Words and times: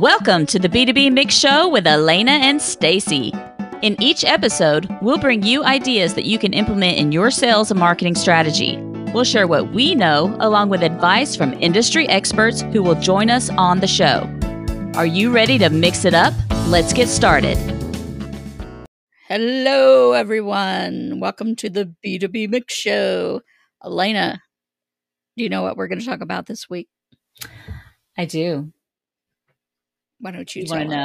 Welcome 0.00 0.46
to 0.46 0.58
the 0.58 0.68
B2B 0.68 1.12
Mix 1.12 1.36
Show 1.36 1.68
with 1.68 1.84
Alanna 1.84 2.30
and 2.30 2.60
Stacy. 2.60 3.32
In 3.80 3.94
each 4.02 4.24
episode, 4.24 4.88
we'll 5.00 5.18
bring 5.18 5.44
you 5.44 5.62
ideas 5.62 6.14
that 6.14 6.24
you 6.24 6.36
can 6.36 6.52
implement 6.52 6.98
in 6.98 7.12
your 7.12 7.30
sales 7.30 7.70
and 7.70 7.78
marketing 7.78 8.16
strategy. 8.16 8.76
We'll 9.12 9.22
share 9.22 9.46
what 9.46 9.70
we 9.70 9.94
know 9.94 10.36
along 10.40 10.70
with 10.70 10.82
advice 10.82 11.36
from 11.36 11.52
industry 11.62 12.08
experts 12.08 12.62
who 12.62 12.82
will 12.82 12.96
join 12.96 13.30
us 13.30 13.50
on 13.50 13.78
the 13.78 13.86
show. 13.86 14.28
Are 14.96 15.06
you 15.06 15.30
ready 15.30 15.58
to 15.58 15.70
mix 15.70 16.04
it 16.04 16.12
up? 16.12 16.34
Let's 16.66 16.92
get 16.92 17.08
started. 17.08 17.56
Hello, 19.28 20.10
everyone. 20.10 21.20
Welcome 21.20 21.54
to 21.54 21.70
the 21.70 21.94
B2B 22.04 22.48
Mix 22.48 22.74
Show. 22.74 23.42
Alanna, 23.80 24.40
do 25.36 25.44
you 25.44 25.48
know 25.48 25.62
what 25.62 25.76
we're 25.76 25.86
going 25.86 26.00
to 26.00 26.04
talk 26.04 26.20
about 26.20 26.46
this 26.46 26.68
week? 26.68 26.88
I 28.18 28.24
do. 28.24 28.72
Why 30.24 30.30
don't 30.30 30.56
you, 30.56 30.62
You 30.62 30.70
want 30.70 30.90
to 30.90 30.96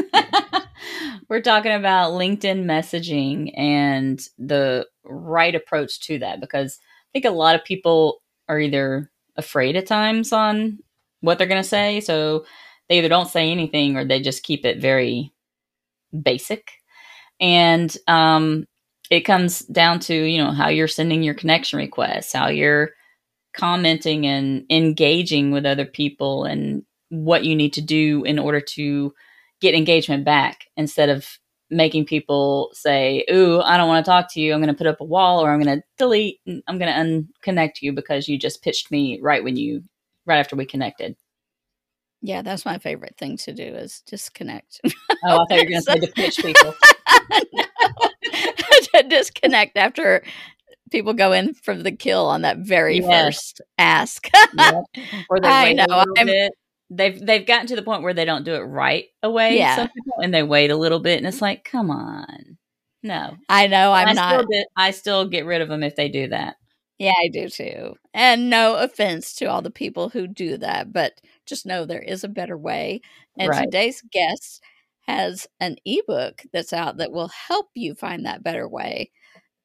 know? 0.00 0.62
We're 1.28 1.42
talking 1.42 1.72
about 1.72 2.12
LinkedIn 2.12 2.64
messaging 2.64 3.52
and 3.54 4.18
the 4.38 4.86
right 5.04 5.54
approach 5.54 6.00
to 6.06 6.18
that 6.20 6.40
because 6.40 6.78
I 6.80 7.08
think 7.12 7.26
a 7.26 7.36
lot 7.36 7.54
of 7.54 7.66
people 7.66 8.22
are 8.48 8.58
either 8.58 9.10
afraid 9.36 9.76
at 9.76 9.86
times 9.86 10.32
on 10.32 10.78
what 11.20 11.36
they're 11.36 11.46
going 11.46 11.62
to 11.62 11.68
say. 11.68 12.00
So 12.00 12.46
they 12.88 12.96
either 12.96 13.10
don't 13.10 13.28
say 13.28 13.50
anything 13.50 13.98
or 13.98 14.06
they 14.06 14.22
just 14.22 14.42
keep 14.42 14.64
it 14.64 14.80
very 14.80 15.34
basic. 16.22 16.72
And 17.40 17.94
um, 18.08 18.64
it 19.10 19.20
comes 19.20 19.58
down 19.66 20.00
to, 20.00 20.14
you 20.14 20.42
know, 20.42 20.50
how 20.50 20.70
you're 20.70 20.88
sending 20.88 21.22
your 21.22 21.34
connection 21.34 21.78
requests, 21.78 22.32
how 22.32 22.48
you're 22.48 22.92
commenting 23.54 24.24
and 24.24 24.64
engaging 24.70 25.50
with 25.50 25.66
other 25.66 25.84
people 25.84 26.44
and 26.44 26.84
what 27.12 27.44
you 27.44 27.54
need 27.54 27.74
to 27.74 27.82
do 27.82 28.24
in 28.24 28.38
order 28.38 28.58
to 28.60 29.12
get 29.60 29.74
engagement 29.74 30.24
back 30.24 30.64
instead 30.78 31.10
of 31.10 31.28
making 31.68 32.06
people 32.06 32.70
say, 32.72 33.24
Ooh, 33.30 33.60
I 33.60 33.76
don't 33.76 33.86
want 33.88 34.04
to 34.04 34.10
talk 34.10 34.32
to 34.32 34.40
you. 34.40 34.52
I'm 34.54 34.60
going 34.60 34.72
to 34.72 34.78
put 34.78 34.86
up 34.86 35.00
a 35.00 35.04
wall 35.04 35.44
or 35.44 35.50
I'm 35.50 35.60
going 35.62 35.78
to 35.78 35.84
delete, 35.98 36.38
I'm 36.66 36.78
going 36.78 36.92
to 36.92 37.26
unconnect 37.52 37.82
you 37.82 37.92
because 37.92 38.28
you 38.28 38.38
just 38.38 38.62
pitched 38.62 38.90
me 38.90 39.18
right 39.22 39.44
when 39.44 39.56
you, 39.56 39.82
right 40.26 40.38
after 40.38 40.56
we 40.56 40.64
connected. 40.64 41.14
Yeah, 42.22 42.40
that's 42.42 42.64
my 42.64 42.78
favorite 42.78 43.16
thing 43.18 43.36
to 43.38 43.52
do 43.52 43.62
is 43.62 44.02
disconnect. 44.06 44.80
Oh, 44.84 44.90
I 45.24 45.36
thought 45.36 45.50
you 45.50 45.56
were 45.58 45.64
going 45.64 45.74
to 45.74 45.82
say 45.82 45.98
to 45.98 46.06
pitch 46.14 46.36
people. 46.38 46.74
to 48.94 49.02
disconnect 49.08 49.76
after 49.76 50.22
people 50.90 51.14
go 51.14 51.32
in 51.32 51.54
for 51.54 51.74
the 51.74 51.92
kill 51.92 52.26
on 52.26 52.42
that 52.42 52.58
very 52.58 52.98
Yes. 52.98 53.06
first 53.24 53.60
ask. 53.78 54.28
Yep. 54.54 54.84
I 55.42 55.72
know, 55.72 55.86
I'm- 55.88 56.26
bit. 56.26 56.52
They've 56.96 57.18
they've 57.24 57.46
gotten 57.46 57.66
to 57.68 57.76
the 57.76 57.82
point 57.82 58.02
where 58.02 58.14
they 58.14 58.24
don't 58.24 58.44
do 58.44 58.54
it 58.54 58.60
right 58.60 59.06
away. 59.22 59.56
Yeah. 59.58 59.86
People, 59.86 60.20
and 60.22 60.34
they 60.34 60.42
wait 60.42 60.70
a 60.70 60.76
little 60.76 61.00
bit, 61.00 61.18
and 61.18 61.26
it's 61.26 61.40
like, 61.42 61.64
come 61.64 61.90
on, 61.90 62.58
no. 63.02 63.36
I 63.48 63.66
know 63.66 63.92
I'm 63.92 64.08
I 64.08 64.12
not. 64.12 64.44
Still 64.44 64.64
I 64.76 64.90
still 64.90 65.28
get 65.28 65.46
rid 65.46 65.60
of 65.62 65.68
them 65.68 65.82
if 65.82 65.96
they 65.96 66.08
do 66.08 66.28
that. 66.28 66.56
Yeah, 66.98 67.14
I 67.18 67.28
do 67.32 67.48
too. 67.48 67.94
And 68.14 68.48
no 68.50 68.76
offense 68.76 69.34
to 69.36 69.46
all 69.46 69.62
the 69.62 69.70
people 69.70 70.10
who 70.10 70.26
do 70.28 70.56
that, 70.58 70.92
but 70.92 71.20
just 71.46 71.66
know 71.66 71.84
there 71.84 72.02
is 72.02 72.22
a 72.24 72.28
better 72.28 72.56
way. 72.56 73.00
And 73.38 73.48
Right. 73.48 73.64
today's 73.64 74.02
guest 74.12 74.62
has 75.06 75.46
an 75.58 75.76
ebook 75.84 76.42
that's 76.52 76.72
out 76.72 76.98
that 76.98 77.10
will 77.10 77.28
help 77.28 77.70
you 77.74 77.94
find 77.94 78.24
that 78.24 78.42
better 78.44 78.68
way. 78.68 79.10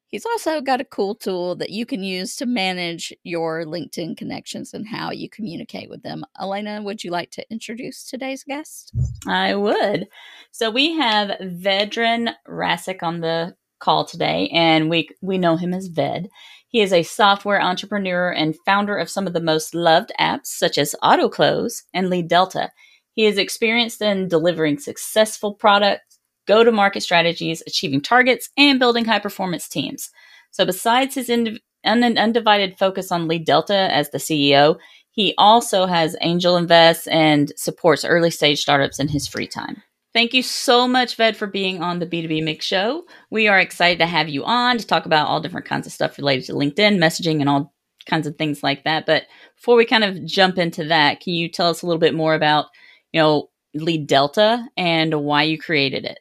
He's 0.08 0.24
also 0.24 0.60
got 0.62 0.80
a 0.80 0.86
cool 0.86 1.14
tool 1.14 1.54
that 1.56 1.70
you 1.70 1.84
can 1.84 2.02
use 2.02 2.34
to 2.36 2.46
manage 2.46 3.12
your 3.24 3.64
LinkedIn 3.66 4.16
connections 4.16 4.72
and 4.72 4.88
how 4.88 5.10
you 5.10 5.28
communicate 5.28 5.90
with 5.90 6.02
them. 6.02 6.24
Alanna, 6.40 6.82
would 6.82 7.04
you 7.04 7.10
like 7.10 7.30
to 7.32 7.44
introduce 7.50 8.04
today's 8.04 8.42
guest? 8.42 8.92
I 9.26 9.54
would. 9.54 10.06
So 10.50 10.70
we 10.70 10.96
have 10.96 11.38
Vedran 11.40 12.32
Rasic 12.48 13.02
on 13.02 13.20
the 13.20 13.54
call 13.80 14.04
today, 14.06 14.48
and 14.52 14.88
we 14.88 15.08
we 15.20 15.38
know 15.38 15.56
him 15.56 15.74
as 15.74 15.88
Ved. 15.88 16.28
He 16.68 16.80
is 16.80 16.92
a 16.92 17.02
software 17.02 17.60
entrepreneur 17.60 18.30
and 18.30 18.56
founder 18.64 18.96
of 18.96 19.10
some 19.10 19.26
of 19.26 19.34
the 19.34 19.40
most 19.40 19.74
loved 19.74 20.10
apps, 20.18 20.46
such 20.46 20.78
as 20.78 20.94
AutoClose 21.02 21.82
and 21.94 22.06
LeadDelta. 22.08 22.70
He 23.12 23.26
is 23.26 23.36
experienced 23.36 24.00
in 24.00 24.28
delivering 24.28 24.78
successful 24.78 25.54
products, 25.54 26.07
go 26.48 26.64
to 26.64 26.72
market 26.72 27.02
strategies, 27.02 27.62
achieving 27.66 28.00
targets, 28.00 28.50
and 28.56 28.80
building 28.80 29.04
high 29.04 29.20
performance 29.20 29.68
teams. 29.68 30.10
So, 30.50 30.64
besides 30.64 31.14
his 31.14 31.28
indiv- 31.28 31.60
un- 31.84 32.18
undivided 32.18 32.78
focus 32.78 33.12
on 33.12 33.28
LeadDelta 33.28 33.90
as 33.90 34.10
the 34.10 34.18
CEO, 34.18 34.78
he 35.12 35.34
also 35.38 35.86
has 35.86 36.16
angel 36.20 36.56
invests 36.56 37.06
and 37.08 37.52
supports 37.56 38.04
early 38.04 38.30
stage 38.30 38.60
startups 38.60 38.98
in 38.98 39.08
his 39.08 39.28
free 39.28 39.46
time. 39.46 39.82
Thank 40.14 40.32
you 40.32 40.42
so 40.42 40.88
much, 40.88 41.16
Ved, 41.16 41.36
for 41.36 41.46
being 41.46 41.82
on 41.82 41.98
the 41.98 42.06
B2B 42.06 42.42
Mix 42.42 42.64
Show. 42.64 43.04
We 43.30 43.46
are 43.46 43.60
excited 43.60 43.98
to 43.98 44.06
have 44.06 44.28
you 44.28 44.44
on 44.44 44.78
to 44.78 44.86
talk 44.86 45.06
about 45.06 45.28
all 45.28 45.40
different 45.40 45.66
kinds 45.66 45.86
of 45.86 45.92
stuff 45.92 46.16
related 46.16 46.46
to 46.46 46.54
LinkedIn, 46.54 46.98
messaging, 46.98 47.40
and 47.40 47.48
all 47.48 47.74
kinds 48.06 48.26
of 48.26 48.36
things 48.36 48.62
like 48.62 48.84
that. 48.84 49.06
But 49.06 49.24
before 49.56 49.76
we 49.76 49.84
kind 49.84 50.04
of 50.04 50.24
jump 50.24 50.56
into 50.56 50.84
that, 50.84 51.20
can 51.20 51.34
you 51.34 51.48
tell 51.48 51.68
us 51.68 51.82
a 51.82 51.86
little 51.86 52.00
bit 52.00 52.14
more 52.14 52.34
about, 52.34 52.66
you 53.12 53.20
know, 53.20 53.50
LeadDelta 53.76 54.66
and 54.76 55.14
why 55.22 55.42
you 55.42 55.58
created 55.58 56.04
it? 56.04 56.18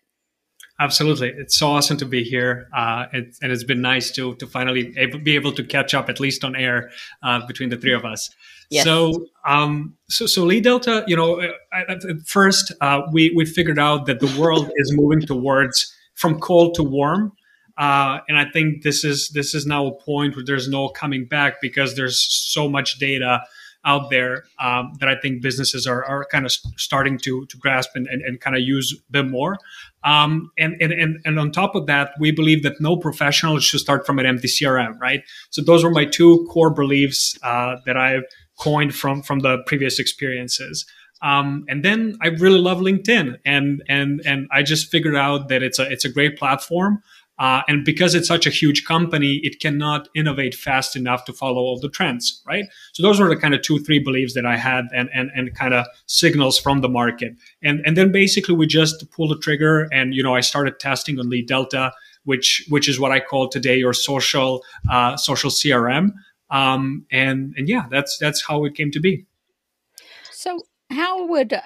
Absolutely, 0.79 1.29
it's 1.29 1.57
so 1.57 1.69
awesome 1.69 1.97
to 1.97 2.05
be 2.05 2.23
here, 2.23 2.69
uh, 2.75 3.07
it, 3.11 3.35
and 3.41 3.51
it's 3.51 3.63
been 3.63 3.81
nice 3.81 4.11
to 4.11 4.35
to 4.35 4.45
finally 4.45 4.93
able, 4.95 5.17
be 5.17 5.33
able 5.33 5.51
to 5.53 5.63
catch 5.63 5.95
up 5.95 6.07
at 6.07 6.19
least 6.19 6.43
on 6.43 6.55
air 6.55 6.91
uh, 7.23 7.45
between 7.47 7.69
the 7.69 7.77
three 7.77 7.93
of 7.93 8.05
us. 8.05 8.29
Yes. 8.69 8.83
So, 8.83 9.25
um, 9.47 9.95
so 10.07 10.27
so 10.27 10.45
LeadDelta, 10.45 11.05
you 11.07 11.15
know, 11.15 11.41
at 11.73 11.89
at 11.89 12.27
first 12.27 12.71
uh, 12.81 13.01
we 13.11 13.33
we 13.35 13.43
figured 13.45 13.79
out 13.79 14.05
that 14.05 14.19
the 14.19 14.39
world 14.39 14.69
is 14.75 14.93
moving 14.93 15.21
towards 15.21 15.91
from 16.13 16.39
cold 16.39 16.75
to 16.75 16.83
warm, 16.83 17.31
uh, 17.79 18.19
and 18.27 18.37
I 18.37 18.45
think 18.51 18.83
this 18.83 19.03
is 19.03 19.29
this 19.29 19.55
is 19.55 19.65
now 19.65 19.87
a 19.87 19.93
point 20.03 20.35
where 20.35 20.45
there's 20.45 20.67
no 20.67 20.89
coming 20.89 21.25
back 21.25 21.55
because 21.59 21.95
there's 21.95 22.19
so 22.19 22.69
much 22.69 22.99
data 22.99 23.41
out 23.87 24.09
there 24.09 24.43
um, 24.59 24.93
that 24.99 25.07
I 25.09 25.15
think 25.15 25.41
businesses 25.41 25.87
are, 25.87 26.03
are 26.03 26.25
kind 26.25 26.45
of 26.45 26.51
starting 26.75 27.17
to 27.19 27.45
to 27.45 27.57
grasp 27.57 27.91
and, 27.95 28.05
and, 28.07 28.21
and 28.21 28.39
kind 28.39 28.55
of 28.55 28.61
use 28.61 28.93
a 28.93 29.11
bit 29.11 29.27
more. 29.27 29.57
Um, 30.03 30.51
and, 30.57 30.75
and, 30.81 30.93
and, 30.93 31.19
and 31.25 31.39
on 31.39 31.51
top 31.51 31.73
of 31.75 31.87
that, 31.87 32.11
we 32.19 32.31
believe 32.31 32.63
that 32.63 32.79
no 32.79 32.97
professional 32.97 33.59
should 33.59 33.79
start 33.79 34.05
from 34.05 34.19
an 34.19 34.25
empty 34.25 34.47
CRM, 34.47 34.99
right? 34.99 35.23
So 35.49 35.61
those 35.61 35.83
were 35.83 35.91
my 35.91 36.05
two 36.05 36.47
core 36.51 36.69
beliefs 36.69 37.37
uh, 37.41 37.77
that 37.85 37.97
I've 37.97 38.23
coined 38.59 38.93
from 38.93 39.21
from 39.23 39.39
the 39.39 39.57
previous 39.65 39.99
experiences. 39.99 40.85
Um, 41.21 41.65
and 41.67 41.83
then 41.83 42.17
I 42.21 42.27
really 42.27 42.59
love 42.59 42.77
LinkedIn, 42.79 43.37
and 43.45 43.81
and 43.87 44.21
and 44.25 44.47
I 44.51 44.61
just 44.61 44.91
figured 44.91 45.15
out 45.15 45.47
that 45.49 45.63
it's 45.63 45.79
a 45.79 45.89
it's 45.91 46.05
a 46.05 46.09
great 46.09 46.37
platform. 46.37 47.01
Uh, 47.39 47.61
and 47.67 47.85
because 47.85 48.15
it's 48.15 48.27
such 48.27 48.47
a 48.47 48.49
huge 48.49 48.83
company, 48.85 49.39
it 49.43 49.59
cannot 49.59 50.09
innovate 50.15 50.55
fast 50.55 50.95
enough 50.95 51.23
to 51.25 51.33
follow 51.33 51.61
all 51.61 51.79
the 51.79 51.89
trends, 51.89 52.41
right? 52.47 52.65
So 52.93 53.03
those 53.03 53.19
were 53.19 53.29
the 53.29 53.35
kind 53.35 53.53
of 53.53 53.61
two, 53.61 53.79
three 53.79 53.99
beliefs 53.99 54.33
that 54.33 54.45
I 54.45 54.57
had 54.57 54.85
and, 54.93 55.09
and, 55.13 55.29
and 55.35 55.53
kind 55.53 55.73
of 55.73 55.85
signals 56.07 56.57
from 56.57 56.81
the 56.81 56.89
market. 56.89 57.35
And, 57.61 57.81
and 57.85 57.95
then 57.95 58.11
basically 58.11 58.55
we 58.55 58.65
just 58.65 59.09
pulled 59.11 59.31
the 59.31 59.37
trigger 59.37 59.87
and, 59.91 60.15
you 60.15 60.23
know, 60.23 60.33
I 60.33 60.41
started 60.41 60.79
testing 60.79 61.19
on 61.19 61.27
LeadDelta, 61.27 61.91
which, 62.23 62.65
which 62.69 62.89
is 62.89 62.99
what 62.99 63.11
I 63.11 63.19
call 63.19 63.49
today 63.49 63.77
your 63.77 63.93
social, 63.93 64.63
uh, 64.89 65.15
social 65.15 65.51
CRM. 65.51 66.13
Um, 66.49 67.05
and, 67.11 67.53
and 67.55 67.69
yeah, 67.69 67.85
that's, 67.91 68.17
that's 68.17 68.41
how 68.41 68.65
it 68.65 68.73
came 68.73 68.89
to 68.91 68.99
be. 68.99 69.25
So, 70.31 70.61
how 70.89 71.27
would 71.27 71.59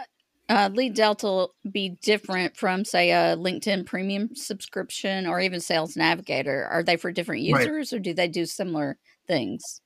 uh, 0.52 0.70
LeadDelta 0.70 1.48
be 1.72 1.98
different 2.02 2.58
from, 2.58 2.84
say, 2.84 3.12
a 3.12 3.38
LinkedIn 3.38 3.86
Premium 3.86 4.36
subscription 4.36 5.26
or 5.26 5.40
even 5.40 5.60
Sales 5.60 5.96
Navigator? 5.96 6.68
Are 6.70 6.84
they 6.84 6.98
for 6.98 7.12
different 7.12 7.50
Right. 7.52 7.62
users, 7.62 7.94
or 7.94 8.00
do 8.00 8.14
they 8.14 8.28
do 8.28 8.46
similar 8.46 8.98
things? 9.28 9.82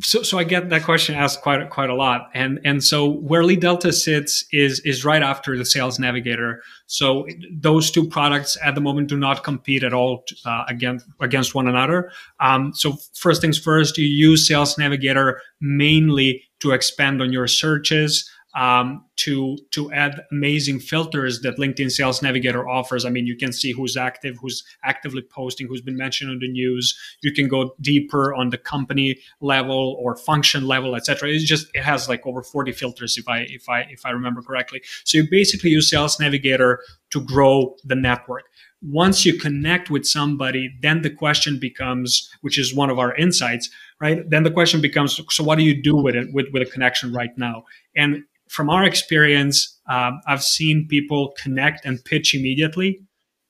so 0.00 0.22
so 0.22 0.38
I 0.38 0.44
get 0.44 0.70
that 0.70 0.84
question 0.84 1.14
asked 1.14 1.42
quite 1.42 1.68
quite 1.68 1.90
a 1.90 1.94
lot, 1.94 2.30
and 2.32 2.58
and 2.64 2.82
so 2.82 3.10
where 3.10 3.42
LeadDelta 3.42 3.92
sits 3.92 4.44
is 4.50 4.80
is 4.80 5.04
right 5.04 5.22
after 5.22 5.56
the 5.58 5.66
Sales 5.66 5.98
Navigator. 5.98 6.62
So 6.86 7.26
those 7.52 7.90
two 7.90 8.08
products 8.08 8.56
at 8.64 8.74
the 8.74 8.80
moment 8.80 9.08
do 9.08 9.18
not 9.18 9.44
compete 9.44 9.84
at 9.84 9.92
all 9.92 10.24
uh, 10.46 10.64
against 10.68 11.06
against 11.20 11.54
one 11.54 11.68
another. 11.68 12.10
Um, 12.40 12.72
so 12.74 12.96
first 13.14 13.42
things 13.42 13.58
first, 13.58 13.98
you 13.98 14.06
use 14.06 14.48
Sales 14.48 14.78
Navigator 14.78 15.40
mainly 15.60 16.42
to 16.60 16.70
expand 16.70 17.20
on 17.20 17.32
your 17.32 17.46
searches. 17.46 18.28
Um, 18.54 19.04
to 19.22 19.56
to 19.70 19.92
add 19.92 20.20
amazing 20.32 20.80
filters 20.80 21.40
that 21.42 21.56
LinkedIn 21.56 21.90
Sales 21.90 22.22
Navigator 22.22 22.68
offers. 22.68 23.04
I 23.04 23.10
mean, 23.10 23.26
you 23.26 23.36
can 23.36 23.52
see 23.52 23.70
who's 23.70 23.96
active, 23.96 24.36
who's 24.40 24.64
actively 24.82 25.22
posting, 25.22 25.68
who's 25.68 25.80
been 25.80 25.96
mentioned 25.96 26.30
on 26.30 26.40
the 26.40 26.48
news. 26.48 26.98
You 27.22 27.32
can 27.32 27.46
go 27.46 27.74
deeper 27.80 28.34
on 28.34 28.50
the 28.50 28.58
company 28.58 29.18
level 29.40 29.96
or 30.00 30.16
function 30.16 30.66
level, 30.66 30.96
etc. 30.96 31.28
It's 31.28 31.44
just 31.44 31.68
it 31.72 31.84
has 31.84 32.08
like 32.08 32.26
over 32.26 32.42
40 32.42 32.72
filters 32.72 33.16
if 33.16 33.28
I 33.28 33.40
if 33.42 33.68
I 33.68 33.82
if 33.82 34.04
I 34.04 34.10
remember 34.10 34.42
correctly. 34.42 34.82
So 35.04 35.18
you 35.18 35.28
basically 35.30 35.70
use 35.70 35.88
Sales 35.88 36.18
Navigator 36.18 36.80
to 37.10 37.20
grow 37.20 37.76
the 37.84 37.94
network. 37.94 38.44
Once 38.84 39.24
you 39.24 39.38
connect 39.38 39.90
with 39.90 40.04
somebody, 40.04 40.68
then 40.80 41.02
the 41.02 41.10
question 41.10 41.60
becomes, 41.60 42.28
which 42.40 42.58
is 42.58 42.74
one 42.74 42.90
of 42.90 42.98
our 42.98 43.14
insights, 43.14 43.70
right? 44.00 44.28
Then 44.28 44.42
the 44.42 44.50
question 44.50 44.80
becomes, 44.80 45.20
so 45.30 45.44
what 45.44 45.56
do 45.56 45.62
you 45.62 45.80
do 45.80 45.94
with 45.94 46.16
it 46.16 46.32
with, 46.32 46.46
with 46.52 46.62
a 46.62 46.70
connection 46.70 47.12
right 47.12 47.30
now? 47.38 47.62
And 47.94 48.24
from 48.52 48.68
our 48.68 48.84
experience, 48.84 49.80
um, 49.88 50.20
I've 50.26 50.42
seen 50.42 50.86
people 50.86 51.34
connect 51.42 51.86
and 51.86 52.04
pitch 52.04 52.34
immediately, 52.34 53.00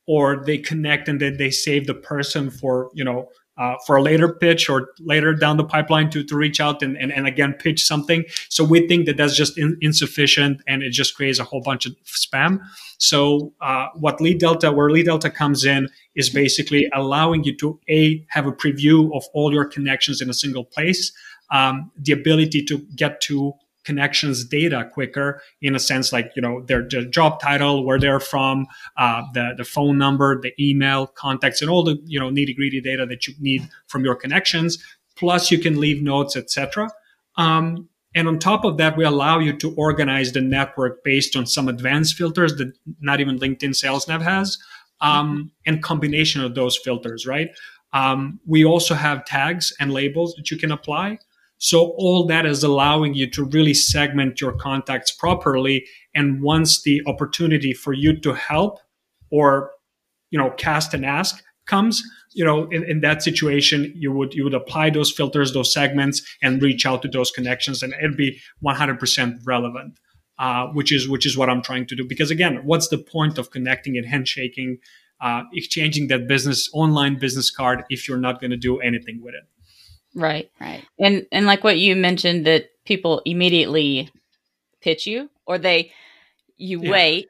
or 0.07 0.45
they 0.47 0.59
connect 0.59 1.09
and 1.09 1.21
then 1.21 1.39
they 1.39 1.51
save 1.51 1.89
the 1.89 1.95
person 1.95 2.51
for 2.51 2.89
you 2.95 3.05
know 3.05 3.29
uh, 3.59 3.75
for 3.85 3.97
a 3.97 4.03
later 4.03 4.33
pitch 4.33 4.71
or 4.71 4.89
later 5.01 5.35
down 5.35 5.57
the 5.57 5.65
pipeline 5.65 6.09
to, 6.11 6.23
to 6.25 6.37
reach 6.37 6.61
out 6.61 6.83
and, 6.83 6.97
and, 6.97 7.13
and 7.13 7.27
again 7.27 7.53
pitch 7.53 7.85
something. 7.85 8.25
So 8.49 8.63
we 8.65 8.87
think 8.87 9.07
that 9.07 9.17
that's 9.17 9.37
just 9.37 9.59
in, 9.59 9.77
insufficient 9.81 10.63
and 10.69 10.83
it 10.85 10.91
just 10.91 11.17
creates 11.17 11.41
a 11.41 11.45
whole 11.45 11.61
bunch 11.61 11.85
of 11.85 11.95
spam. 12.05 12.61
So 12.99 13.53
uh, 13.61 13.89
what 13.95 14.19
LeadDelta, 14.19 14.75
where 14.75 14.89
LeadDelta 14.89 15.35
comes 15.35 15.65
in, 15.65 15.89
is 16.15 16.31
basically 16.31 16.89
allowing 16.95 17.43
you 17.43 17.57
to 17.57 17.79
a 17.91 18.25
have 18.29 18.47
a 18.47 18.53
preview 18.53 19.15
of 19.17 19.25
all 19.35 19.53
your 19.53 19.65
connections 19.65 20.23
in 20.23 20.31
a 20.31 20.35
single 20.35 20.65
place, 20.65 21.13
um, 21.51 21.91
the 21.99 22.13
ability 22.13 22.65
to 22.67 22.79
get 22.97 23.21
to 23.23 23.53
connections 23.85 24.45
data 24.45 24.89
quicker 24.93 25.41
in 25.61 25.75
a 25.75 25.79
sense 25.79 26.13
like 26.13 26.31
you 26.37 26.43
know 26.43 26.63
their, 26.63 26.87
their 26.89 27.05
job 27.05 27.41
title 27.41 27.85
where 27.85 27.99
they're 27.99 28.21
from 28.21 28.67
uh, 28.97 29.23
the, 29.35 29.55
the 29.57 29.65
phone 29.65 29.99
number 29.99 30.41
the 30.41 30.53
email 30.61 31.07
contacts 31.07 31.61
and 31.61 31.71
all 31.71 31.83
the 31.83 32.01
you 32.05 32.19
know 32.19 32.31
nitty 32.31 32.55
gritty 32.55 32.81
data 32.81 33.07
that 33.07 33.27
you 33.27 33.35
need 33.41 33.69
from 33.87 34.05
your 34.05 34.15
connections. 34.15 34.79
Plus 35.15 35.51
you 35.51 35.59
can 35.59 35.79
leave 35.79 36.03
notes 36.03 36.37
etc 36.37 36.91
um, 37.37 37.89
and 38.15 38.29
on 38.29 38.39
top 38.39 38.65
of 38.65 38.77
that 38.77 38.97
we 38.97 39.05
allow 39.05 39.39
you 39.39 39.57
to 39.57 39.75
organize 39.75 40.33
the 40.33 40.41
network 40.41 41.03
based 41.05 41.37
on 41.37 41.47
some 41.47 41.69
advanced 41.69 42.17
filters 42.17 42.57
that 42.57 42.73
not 43.01 43.21
even 43.21 43.39
linkedin 43.39 43.75
sales 43.75 44.09
nav 44.09 44.23
has 44.23 44.59
um, 45.01 45.51
and 45.67 45.83
combination 45.83 46.43
of 46.43 46.55
those 46.55 46.77
filters 46.77 47.27
right? 47.27 47.51
Um, 47.93 48.41
we 48.47 48.65
also 48.65 48.95
have 48.95 49.25
tags 49.27 49.73
and 49.79 49.93
labels 49.93 50.35
that 50.35 50.51
you 50.51 50.57
can 50.57 50.73
apply 50.73 51.19
so 51.63 51.95
all 51.97 52.27
that 52.27 52.45
is 52.45 52.65
allowing 52.65 53.15
you 53.15 53.31
to 53.31 53.45
really 53.45 53.73
segment 53.73 54.41
your 54.41 54.53
contacts 54.53 55.13
properly. 55.13 55.87
And 56.13 56.43
once 56.43 56.83
the 56.83 57.01
opportunity 57.07 57.73
for 57.73 57.93
you 57.93 58.19
to 58.19 58.35
help 58.35 58.81
or, 59.31 59.71
you 60.33 60.41
know, 60.41 60.51
cast 60.51 60.93
an 60.93 61.05
ask 61.05 61.41
comes, 61.67 62.03
you 62.33 62.45
know, 62.45 62.69
in, 62.71 62.83
in 62.91 63.01
that 63.03 63.23
situation, 63.23 63.93
you 63.95 64.11
would, 64.11 64.35
you 64.35 64.43
would 64.43 64.55
apply 64.55 64.91
those 64.91 65.13
filters, 65.13 65.53
those 65.53 65.73
segments 65.73 66.21
and 66.43 66.61
reach 66.61 66.85
out 66.85 67.01
to 67.03 67.09
those 67.09 67.31
connections 67.31 67.81
and 67.81 67.95
it'd 68.03 68.17
be 68.17 68.41
100% 68.67 69.39
relevant. 69.47 70.01
Uh, 70.39 70.67
which 70.73 70.91
is 70.91 71.09
which 71.09 71.25
is 71.25 71.37
what 71.37 71.49
I'm 71.49 71.63
trying 71.63 71.87
to 71.87 71.95
do. 71.95 72.05
Because 72.05 72.33
again, 72.33 72.63
what's 72.65 72.89
the 72.89 72.99
point 72.99 73.39
of 73.39 73.51
connecting 73.51 73.97
and 73.97 74.05
handshaking, 74.05 74.79
uh, 75.21 75.43
exchanging 75.53 76.09
that 76.09 76.27
business 76.27 76.69
online 76.73 77.19
business 77.19 77.51
card 77.51 77.85
if 77.91 78.09
you're 78.09 78.19
not 78.19 78.41
going 78.41 78.51
to 78.51 78.57
do 78.57 78.81
anything 78.81 79.21
with 79.23 79.35
it? 79.35 79.45
Right. 80.15 80.51
Right. 80.61 80.85
And 80.99 81.27
and 81.33 81.47
like 81.47 81.65
what 81.65 81.79
you 81.79 81.97
mentioned 81.97 82.47
that 82.47 82.67
people 82.85 83.23
immediately 83.25 84.11
pitch 84.81 85.07
you 85.07 85.31
or 85.47 85.59
they 85.59 85.93
you 86.57 86.83
yeah. 86.83 86.91
wait 86.91 87.29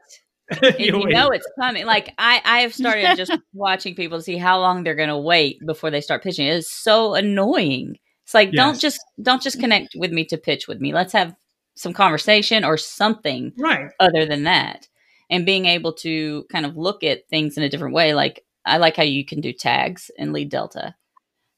and 0.62 0.78
you, 0.78 0.98
you 0.98 1.08
know 1.08 1.28
it's 1.28 1.48
coming. 1.58 1.86
Like 1.86 2.12
I 2.18 2.40
I 2.44 2.60
have 2.60 2.74
started 2.74 3.16
just 3.16 3.32
watching 3.52 3.94
people 3.94 4.18
to 4.18 4.24
see 4.24 4.36
how 4.36 4.60
long 4.60 4.82
they're 4.82 4.94
going 4.94 5.08
to 5.08 5.18
wait 5.18 5.58
before 5.66 5.90
they 5.90 6.00
start 6.00 6.22
pitching. 6.22 6.46
It 6.46 6.56
is 6.56 6.70
so 6.70 7.14
annoying. 7.14 7.96
It's 8.24 8.34
like 8.34 8.52
yes. 8.52 8.56
don't 8.56 8.80
just 8.80 9.00
don't 9.20 9.42
just 9.42 9.60
connect 9.60 9.94
with 9.96 10.12
me 10.12 10.24
to 10.26 10.36
pitch 10.36 10.68
with 10.68 10.80
me. 10.80 10.92
Let's 10.92 11.12
have 11.12 11.34
some 11.74 11.92
conversation 11.92 12.64
or 12.64 12.76
something 12.76 13.52
right 13.58 13.90
other 14.00 14.26
than 14.26 14.44
that. 14.44 14.88
And 15.30 15.46
being 15.46 15.64
able 15.64 15.94
to 15.94 16.44
kind 16.52 16.66
of 16.66 16.76
look 16.76 17.02
at 17.02 17.28
things 17.30 17.56
in 17.56 17.62
a 17.62 17.68
different 17.68 17.94
way 17.94 18.12
like 18.12 18.44
I 18.64 18.76
like 18.76 18.96
how 18.96 19.02
you 19.02 19.24
can 19.24 19.40
do 19.40 19.52
tags 19.52 20.10
in 20.16 20.32
LeadDelta 20.32 20.94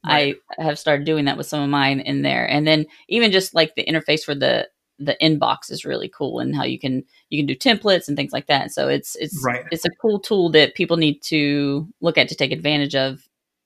Right. 0.07 0.37
I 0.59 0.63
have 0.63 0.79
started 0.79 1.07
doing 1.07 1.25
that 1.25 1.37
with 1.37 1.47
some 1.47 1.63
of 1.63 1.71
mine 1.71 2.01
in 2.01 2.23
there. 2.23 2.49
And 2.49 2.67
then 2.67 2.87
even 3.09 3.33
just 3.33 3.55
like 3.55 3.75
the 3.75 3.85
interface 3.85 4.23
for 4.23 4.35
the 4.35 4.69
the 5.01 5.17
inbox 5.21 5.71
is 5.71 5.85
really 5.85 6.09
cool 6.09 6.39
and 6.39 6.55
how 6.55 6.63
you 6.63 6.79
can 6.79 7.03
you 7.29 7.39
can 7.39 7.47
do 7.47 7.57
templates 7.57 8.07
and 8.07 8.17
things 8.17 8.33
like 8.33 8.47
that. 8.47 8.71
So 8.71 8.89
it's 8.89 9.17
it's 9.17 9.43
right. 9.45 9.65
it's 9.71 9.85
a 9.85 9.91
cool 10.01 10.21
tool 10.21 10.51
that 10.51 10.75
people 10.75 10.97
need 10.97 11.21
to 11.25 11.89
look 12.01 12.17
at 12.17 12.29
to 12.29 12.35
take 12.35 12.53
advantage 12.53 12.95
of 12.95 13.21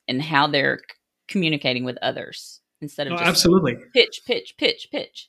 and 0.06 0.22
how 0.22 0.46
they're 0.46 0.80
communicating 1.28 1.84
with 1.84 1.98
others 2.00 2.60
instead 2.80 3.06
of 3.06 3.14
oh, 3.14 3.16
absolutely 3.16 3.76
pitch 3.92 4.22
pitch 4.26 4.54
pitch 4.58 4.88
pitch. 4.90 5.28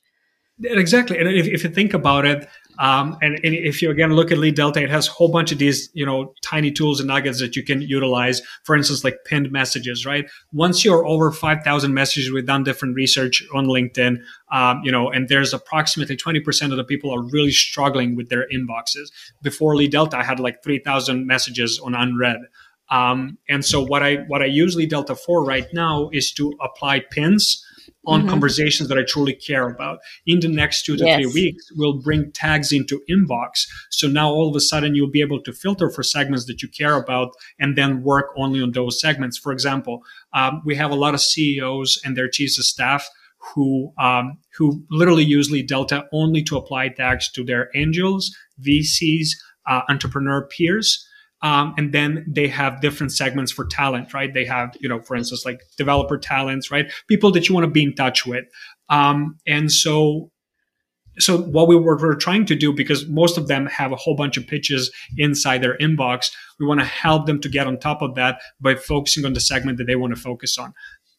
Exactly. 0.62 1.18
And 1.18 1.28
if, 1.28 1.46
if 1.46 1.64
you 1.64 1.70
think 1.70 1.94
about 1.94 2.26
it, 2.26 2.46
um, 2.80 3.18
and, 3.20 3.38
and, 3.44 3.54
if 3.54 3.82
you 3.82 3.90
again 3.90 4.14
look 4.14 4.32
at 4.32 4.38
LeadDelta, 4.38 4.78
it 4.78 4.88
has 4.88 5.06
a 5.06 5.10
whole 5.10 5.28
bunch 5.28 5.52
of 5.52 5.58
these, 5.58 5.90
you 5.92 6.06
know, 6.06 6.32
tiny 6.42 6.72
tools 6.72 6.98
and 6.98 7.08
nuggets 7.08 7.38
that 7.40 7.54
you 7.54 7.62
can 7.62 7.82
utilize. 7.82 8.40
For 8.64 8.74
instance, 8.74 9.04
like 9.04 9.18
pinned 9.26 9.52
messages, 9.52 10.06
right? 10.06 10.24
Once 10.54 10.82
you're 10.82 11.06
over 11.06 11.30
5,000 11.30 11.92
messages, 11.92 12.32
we've 12.32 12.46
done 12.46 12.64
different 12.64 12.96
research 12.96 13.46
on 13.54 13.66
LinkedIn, 13.66 14.16
um, 14.50 14.80
you 14.82 14.90
know, 14.90 15.10
and 15.10 15.28
there's 15.28 15.52
approximately 15.52 16.16
20% 16.16 16.70
of 16.70 16.78
the 16.78 16.84
people 16.84 17.14
are 17.14 17.22
really 17.22 17.52
struggling 17.52 18.16
with 18.16 18.30
their 18.30 18.46
inboxes. 18.48 19.10
Before 19.42 19.74
LeadDelta, 19.74 20.14
I 20.14 20.22
had 20.22 20.40
like 20.40 20.62
3,000 20.64 21.26
messages 21.26 21.78
on 21.78 21.94
unread. 21.94 22.38
Um, 22.88 23.36
and 23.48 23.62
so 23.62 23.82
what 23.82 24.02
I 24.02 24.16
what 24.26 24.42
I 24.42 24.46
use 24.46 24.74
LeadDelta 24.74 25.16
for 25.18 25.44
right 25.44 25.66
now 25.72 26.08
is 26.12 26.32
to 26.32 26.52
apply 26.60 27.00
pins 27.10 27.64
on 28.06 28.20
mm-hmm. 28.20 28.30
conversations 28.30 28.88
that 28.88 28.98
I 28.98 29.02
truly 29.02 29.34
care 29.34 29.68
about. 29.68 29.98
In 30.26 30.40
the 30.40 30.48
next 30.48 30.84
two 30.84 30.96
to 30.96 31.04
yes. 31.04 31.16
three 31.16 31.26
weeks, 31.26 31.70
we'll 31.76 32.00
bring 32.00 32.32
tags 32.32 32.72
into 32.72 33.02
inbox. 33.10 33.66
So 33.90 34.08
now 34.08 34.30
all 34.30 34.48
of 34.48 34.56
a 34.56 34.60
sudden 34.60 34.94
you'll 34.94 35.10
be 35.10 35.20
able 35.20 35.42
to 35.42 35.52
filter 35.52 35.90
for 35.90 36.02
segments 36.02 36.46
that 36.46 36.62
you 36.62 36.68
care 36.68 36.96
about 36.96 37.32
and 37.58 37.76
then 37.76 38.02
work 38.02 38.30
only 38.36 38.62
on 38.62 38.72
those 38.72 39.00
segments. 39.00 39.38
For 39.38 39.52
example, 39.52 40.02
um, 40.32 40.62
we 40.64 40.76
have 40.76 40.90
a 40.90 40.96
lot 40.96 41.14
of 41.14 41.20
CEOs 41.20 42.00
and 42.04 42.16
their 42.16 42.28
chiefs 42.28 42.58
of 42.58 42.64
staff 42.64 43.08
who 43.54 43.92
um, 43.98 44.38
who 44.56 44.84
literally 44.90 45.24
use 45.24 45.50
LeadDelta 45.50 46.06
only 46.12 46.42
to 46.42 46.56
apply 46.56 46.88
tags 46.88 47.30
to 47.32 47.44
their 47.44 47.70
angels, 47.74 48.34
VCs, 48.62 49.30
uh, 49.66 49.80
entrepreneur 49.88 50.46
peers. 50.46 51.06
Um, 51.42 51.74
and 51.78 51.92
then 51.92 52.26
they 52.28 52.48
have 52.48 52.82
different 52.82 53.12
segments 53.12 53.50
for 53.50 53.64
talent, 53.64 54.12
right? 54.12 54.32
They 54.32 54.44
have, 54.44 54.76
you 54.80 54.88
know, 54.88 55.00
for 55.00 55.16
instance, 55.16 55.44
like 55.44 55.62
developer 55.78 56.18
talents, 56.18 56.70
right? 56.70 56.92
People 57.08 57.32
that 57.32 57.48
you 57.48 57.54
want 57.54 57.64
to 57.64 57.70
be 57.70 57.82
in 57.82 57.94
touch 57.94 58.26
with. 58.26 58.44
Um, 58.90 59.38
and 59.46 59.72
so, 59.72 60.30
so 61.18 61.38
what 61.38 61.66
we 61.66 61.76
were, 61.76 61.96
were 61.96 62.14
trying 62.14 62.44
to 62.46 62.54
do, 62.54 62.72
because 62.72 63.06
most 63.08 63.38
of 63.38 63.48
them 63.48 63.66
have 63.66 63.90
a 63.90 63.96
whole 63.96 64.14
bunch 64.14 64.36
of 64.36 64.46
pitches 64.46 64.92
inside 65.16 65.62
their 65.62 65.78
inbox, 65.78 66.30
we 66.58 66.66
want 66.66 66.80
to 66.80 66.86
help 66.86 67.26
them 67.26 67.40
to 67.40 67.48
get 67.48 67.66
on 67.66 67.78
top 67.78 68.02
of 68.02 68.14
that 68.16 68.40
by 68.60 68.74
focusing 68.74 69.24
on 69.24 69.32
the 69.32 69.40
segment 69.40 69.78
that 69.78 69.86
they 69.86 69.96
want 69.96 70.14
to 70.14 70.20
focus 70.20 70.58
on. 70.58 70.74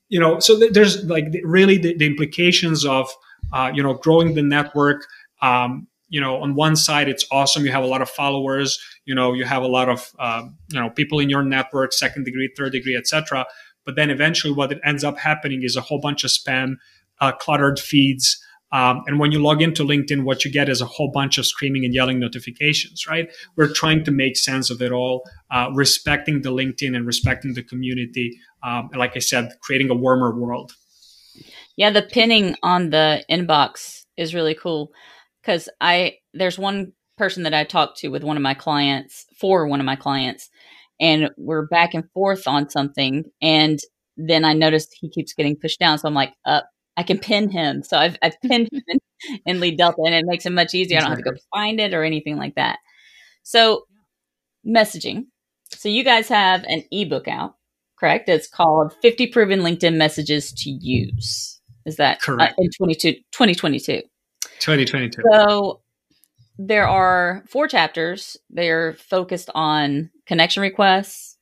You 0.10 0.20
know, 0.20 0.40
so 0.40 0.60
th- 0.60 0.74
there's 0.74 1.04
like 1.06 1.26
really 1.44 1.78
the, 1.78 1.98
the 1.98 2.06
implications 2.06 2.86
of, 2.86 3.10
uh, 3.54 3.72
you 3.74 3.82
know, 3.82 3.96
growing 3.96 4.36
the 4.36 4.44
network, 4.44 5.08
um, 5.42 5.88
you 6.12 6.20
know, 6.20 6.42
on 6.42 6.56
one 6.56 6.76
side, 6.76 7.08
it's 7.08 7.26
awesome. 7.32 7.66
You 7.66 7.72
have 7.72 7.84
a 7.84 7.88
lot 7.88 8.02
of 8.02 8.10
followers. 8.10 8.78
You 9.06 9.16
know, 9.16 9.32
you 9.34 9.46
have 9.46 9.64
a 9.64 9.68
lot 9.68 9.88
of 9.90 10.12
um, 10.20 10.58
you 10.70 10.80
know 10.80 10.90
people 10.90 11.20
in 11.20 11.30
your 11.30 11.42
network, 11.42 11.94
second 11.94 12.26
degree, 12.26 12.52
third 12.56 12.74
degree, 12.74 12.98
etc. 12.98 13.46
But 13.86 13.96
then 13.96 14.10
eventually, 14.12 14.54
what 14.54 14.74
it 14.74 14.80
ends 14.84 15.06
up 15.06 15.18
happening 15.18 15.64
is 15.64 15.76
a 15.76 15.82
whole 15.82 16.00
bunch 16.00 16.24
of 16.26 16.30
spam, 16.30 16.76
uh, 17.22 17.32
cluttered 17.32 17.80
feeds. 17.80 18.44
Um, 18.74 19.04
and 19.06 19.20
when 19.20 19.32
you 19.32 19.40
log 19.40 19.62
into 19.62 19.84
LinkedIn, 19.84 20.24
what 20.24 20.46
you 20.46 20.52
get 20.52 20.70
is 20.70 20.82
a 20.82 20.86
whole 20.86 21.12
bunch 21.12 21.38
of 21.38 21.46
screaming 21.46 21.84
and 21.84 21.94
yelling 21.94 22.20
notifications, 22.20 23.06
right? 23.06 23.28
We're 23.58 23.74
trying 23.74 24.06
to 24.06 24.12
make 24.12 24.38
sense 24.38 24.70
of 24.70 24.82
it 24.82 24.94
all, 24.94 25.24
uh, 25.50 25.70
respecting 25.74 26.42
the 26.42 26.52
LinkedIn 26.52 26.96
and 26.96 27.06
respecting 27.06 27.54
the 27.54 27.64
community. 27.64 28.38
Um, 28.64 28.88
and 28.92 29.00
like 29.00 29.18
I 29.18 29.20
said, 29.20 29.50
creating 29.62 29.90
a 29.90 29.94
warmer 29.96 30.34
world. 30.34 30.72
Yeah, 31.76 31.90
the 31.90 32.02
pinning 32.02 32.56
on 32.64 32.92
the 32.92 33.26
inbox 33.30 34.06
is 34.16 34.34
really 34.34 34.56
cool 34.56 34.92
because 35.42 35.70
I 35.80 36.16
there's 36.34 36.60
one 36.60 36.94
person 37.18 37.44
that 37.44 37.54
I 37.54 37.64
talked 37.64 38.00
to 38.00 38.10
with 38.10 38.24
one 38.24 38.38
of 38.38 38.44
my 38.44 38.54
clients 38.54 39.26
for 39.40 39.68
one 39.68 39.80
of 39.80 39.86
my 39.86 39.96
clients, 39.96 40.50
and 41.00 41.30
we're 41.38 41.68
back 41.68 41.94
and 41.94 42.10
forth 42.12 42.48
on 42.48 42.70
something, 42.70 43.26
and 43.42 43.80
then 44.18 44.46
I 44.46 44.54
noticed 44.54 44.96
he 45.00 45.10
keeps 45.10 45.34
getting 45.34 45.56
pushed 45.56 45.80
down, 45.80 45.98
so 45.98 46.08
I'm 46.08 46.14
like, 46.14 46.34
up. 46.46 46.68
I 46.98 47.04
can 47.04 47.20
pin 47.20 47.50
him. 47.50 47.84
So 47.84 47.98
I've, 47.98 48.18
I've 48.22 48.40
pinned 48.46 48.68
him 48.72 48.82
in, 48.88 49.00
in 49.46 49.58
LeadDelta, 49.60 49.96
and 50.06 50.14
it 50.14 50.26
makes 50.26 50.46
it 50.46 50.52
much 50.52 50.74
easier. 50.74 50.98
I 50.98 51.02
don't 51.02 51.10
have 51.12 51.20
to 51.20 51.24
go 51.24 51.38
find 51.54 51.80
it 51.80 51.94
or 51.94 52.04
anything 52.04 52.38
like 52.38 52.56
that. 52.56 52.80
So 53.44 53.86
messaging. 54.68 55.26
So 55.70 55.90
you 55.90 56.04
guys 56.04 56.28
have 56.28 56.64
an 56.66 56.84
ebook 56.92 57.28
out, 57.28 57.56
correct? 58.00 58.30
It's 58.30 58.48
called 58.48 58.94
50 59.02 59.28
Proven 59.28 59.62
LinkedIn 59.62 59.96
Messages 59.96 60.52
to 60.54 60.70
Use. 60.70 61.60
Is 61.86 61.96
that 61.96 62.18
uh, 62.18 62.26
correct? 62.26 62.54
Uh, 62.60 62.64
in 62.64 62.70
22, 62.78 63.14
2022. 63.32 64.02
2022. 64.60 65.22
So 65.32 65.82
there 66.58 66.88
are 66.88 67.44
four 67.50 67.68
chapters. 67.68 68.38
They're 68.50 68.94
focused 68.94 69.50
on 69.56 70.12
connection 70.28 70.62
requests, 70.62 71.38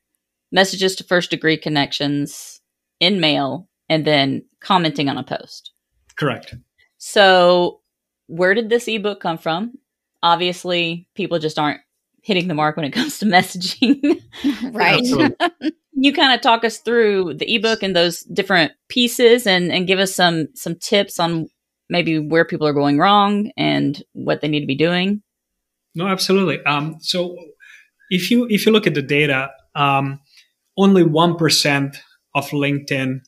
messages 0.51 0.95
to 0.97 1.03
first 1.03 1.29
degree 1.29 1.57
connections, 1.57 2.61
in 2.99 3.19
mail, 3.19 3.67
and 3.89 4.05
then 4.05 4.45
commenting 4.61 5.09
on 5.09 5.17
a 5.17 5.23
post. 5.23 5.71
Correct. 6.15 6.55
So, 6.97 7.81
where 8.27 8.53
did 8.53 8.69
this 8.69 8.87
ebook 8.87 9.21
come 9.21 9.37
from? 9.37 9.73
Obviously, 10.21 11.07
people 11.15 11.39
just 11.39 11.57
aren't 11.57 11.81
hitting 12.23 12.47
the 12.47 12.53
mark 12.53 12.75
when 12.75 12.85
it 12.85 12.91
comes 12.93 13.19
to 13.19 13.25
messaging. 13.25 14.21
right. 14.71 15.01
you 15.93 16.13
kind 16.13 16.33
of 16.33 16.41
talk 16.41 16.63
us 16.63 16.77
through 16.77 17.33
the 17.35 17.55
ebook 17.55 17.83
and 17.83 17.95
those 17.95 18.21
different 18.23 18.73
pieces 18.87 19.47
and, 19.47 19.71
and 19.71 19.87
give 19.87 19.99
us 19.99 20.13
some 20.13 20.47
some 20.55 20.75
tips 20.75 21.19
on 21.19 21.47
maybe 21.89 22.19
where 22.19 22.45
people 22.45 22.67
are 22.67 22.73
going 22.73 22.97
wrong 22.97 23.51
and 23.57 24.01
what 24.13 24.41
they 24.41 24.47
need 24.47 24.61
to 24.61 24.65
be 24.65 24.75
doing? 24.75 25.21
No, 25.95 26.07
absolutely. 26.07 26.63
Um, 26.65 26.97
so 27.01 27.35
if 28.09 28.29
you 28.31 28.47
if 28.49 28.65
you 28.65 28.71
look 28.71 28.87
at 28.87 28.93
the 28.93 29.01
data, 29.01 29.51
um, 29.75 30.19
only 30.77 31.03
one 31.03 31.35
percent 31.35 31.97
of 32.35 32.49
LinkedIn 32.49 33.19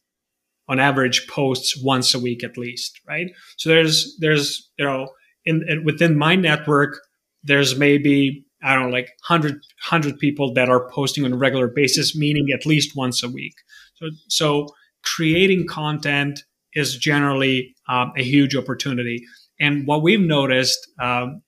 on 0.69 0.79
average 0.79 1.27
posts 1.27 1.75
once 1.83 2.13
a 2.13 2.19
week 2.19 2.43
at 2.43 2.57
least, 2.57 2.99
right? 3.07 3.27
So 3.57 3.69
there's 3.69 4.15
there's 4.19 4.69
you 4.77 4.85
know 4.85 5.09
in, 5.45 5.63
in 5.67 5.83
within 5.83 6.17
my 6.17 6.35
network 6.35 6.99
there's 7.43 7.77
maybe 7.77 8.45
I 8.63 8.75
don't 8.75 8.89
know 8.89 8.95
like 8.95 9.09
100, 9.27 9.53
100 9.53 10.19
people 10.19 10.53
that 10.53 10.69
are 10.69 10.87
posting 10.91 11.25
on 11.25 11.33
a 11.33 11.37
regular 11.37 11.67
basis, 11.67 12.15
meaning 12.15 12.49
at 12.53 12.65
least 12.65 12.95
once 12.95 13.23
a 13.23 13.29
week. 13.29 13.55
So 13.95 14.09
so 14.27 14.67
creating 15.03 15.67
content 15.67 16.43
is 16.73 16.97
generally 16.97 17.75
um, 17.89 18.13
a 18.17 18.23
huge 18.23 18.55
opportunity. 18.55 19.23
And 19.59 19.85
what 19.85 20.01
we've 20.01 20.21
noticed 20.21 20.79
um, 20.99 21.41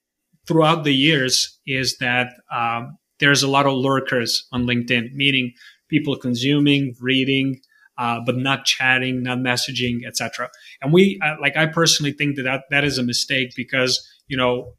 throughout 0.46 0.84
the 0.84 0.94
years 0.94 1.58
is 1.66 1.98
that 1.98 2.28
um, 2.54 2.96
there's 3.20 3.42
a 3.42 3.48
lot 3.48 3.66
of 3.66 3.74
lurkers 3.74 4.46
on 4.52 4.64
LinkedIn, 4.66 5.12
meaning 5.14 5.52
people 5.88 6.16
consuming, 6.16 6.94
reading, 7.00 7.60
uh, 7.98 8.20
but 8.26 8.36
not 8.36 8.64
chatting, 8.64 9.22
not 9.22 9.38
messaging, 9.38 10.06
etc. 10.06 10.50
And 10.82 10.92
we, 10.92 11.20
uh, 11.24 11.36
like, 11.40 11.56
I 11.56 11.66
personally 11.66 12.12
think 12.12 12.36
that, 12.36 12.42
that 12.42 12.62
that 12.70 12.84
is 12.84 12.98
a 12.98 13.02
mistake 13.02 13.52
because 13.56 14.04
you 14.26 14.36
know 14.36 14.72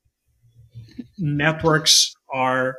networks 1.18 2.14
are 2.34 2.76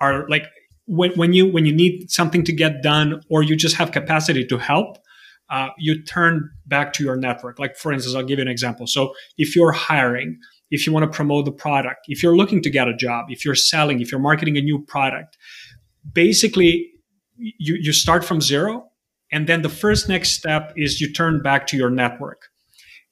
are 0.00 0.28
like 0.28 0.44
when, 0.86 1.12
when 1.12 1.32
you 1.32 1.50
when 1.50 1.66
you 1.66 1.74
need 1.74 2.10
something 2.10 2.44
to 2.44 2.52
get 2.52 2.82
done 2.82 3.20
or 3.30 3.42
you 3.42 3.56
just 3.56 3.76
have 3.76 3.92
capacity 3.92 4.44
to 4.46 4.58
help 4.58 4.98
uh, 5.50 5.68
you 5.78 6.02
turn 6.02 6.50
back 6.66 6.92
to 6.94 7.04
your 7.04 7.16
network. 7.16 7.58
Like 7.58 7.76
for 7.76 7.92
instance 7.92 8.14
i'll 8.14 8.22
give 8.22 8.38
you 8.38 8.42
an 8.44 8.48
example. 8.48 8.86
So 8.86 9.14
if 9.36 9.54
you're 9.54 9.72
hiring 9.72 10.38
if 10.70 10.86
you 10.86 10.92
want 10.92 11.10
to 11.10 11.16
promote 11.16 11.44
the 11.44 11.52
product 11.52 12.06
if 12.08 12.22
you're 12.22 12.36
looking 12.36 12.62
to 12.62 12.70
get 12.70 12.86
a 12.86 12.94
job 12.94 13.26
if 13.28 13.44
you're 13.44 13.56
selling 13.56 14.00
if 14.00 14.12
you're 14.12 14.20
marketing 14.20 14.56
a 14.56 14.60
new 14.60 14.80
product 14.84 15.36
basically 16.12 16.92
you, 17.36 17.76
you 17.80 17.92
start 17.92 18.24
from 18.24 18.40
zero 18.40 18.90
and 19.32 19.46
then 19.46 19.62
the 19.62 19.68
first 19.68 20.08
next 20.08 20.32
step 20.32 20.72
is 20.76 21.00
you 21.00 21.12
turn 21.12 21.42
back 21.42 21.66
to 21.68 21.76
your 21.76 21.90
network. 21.90 22.48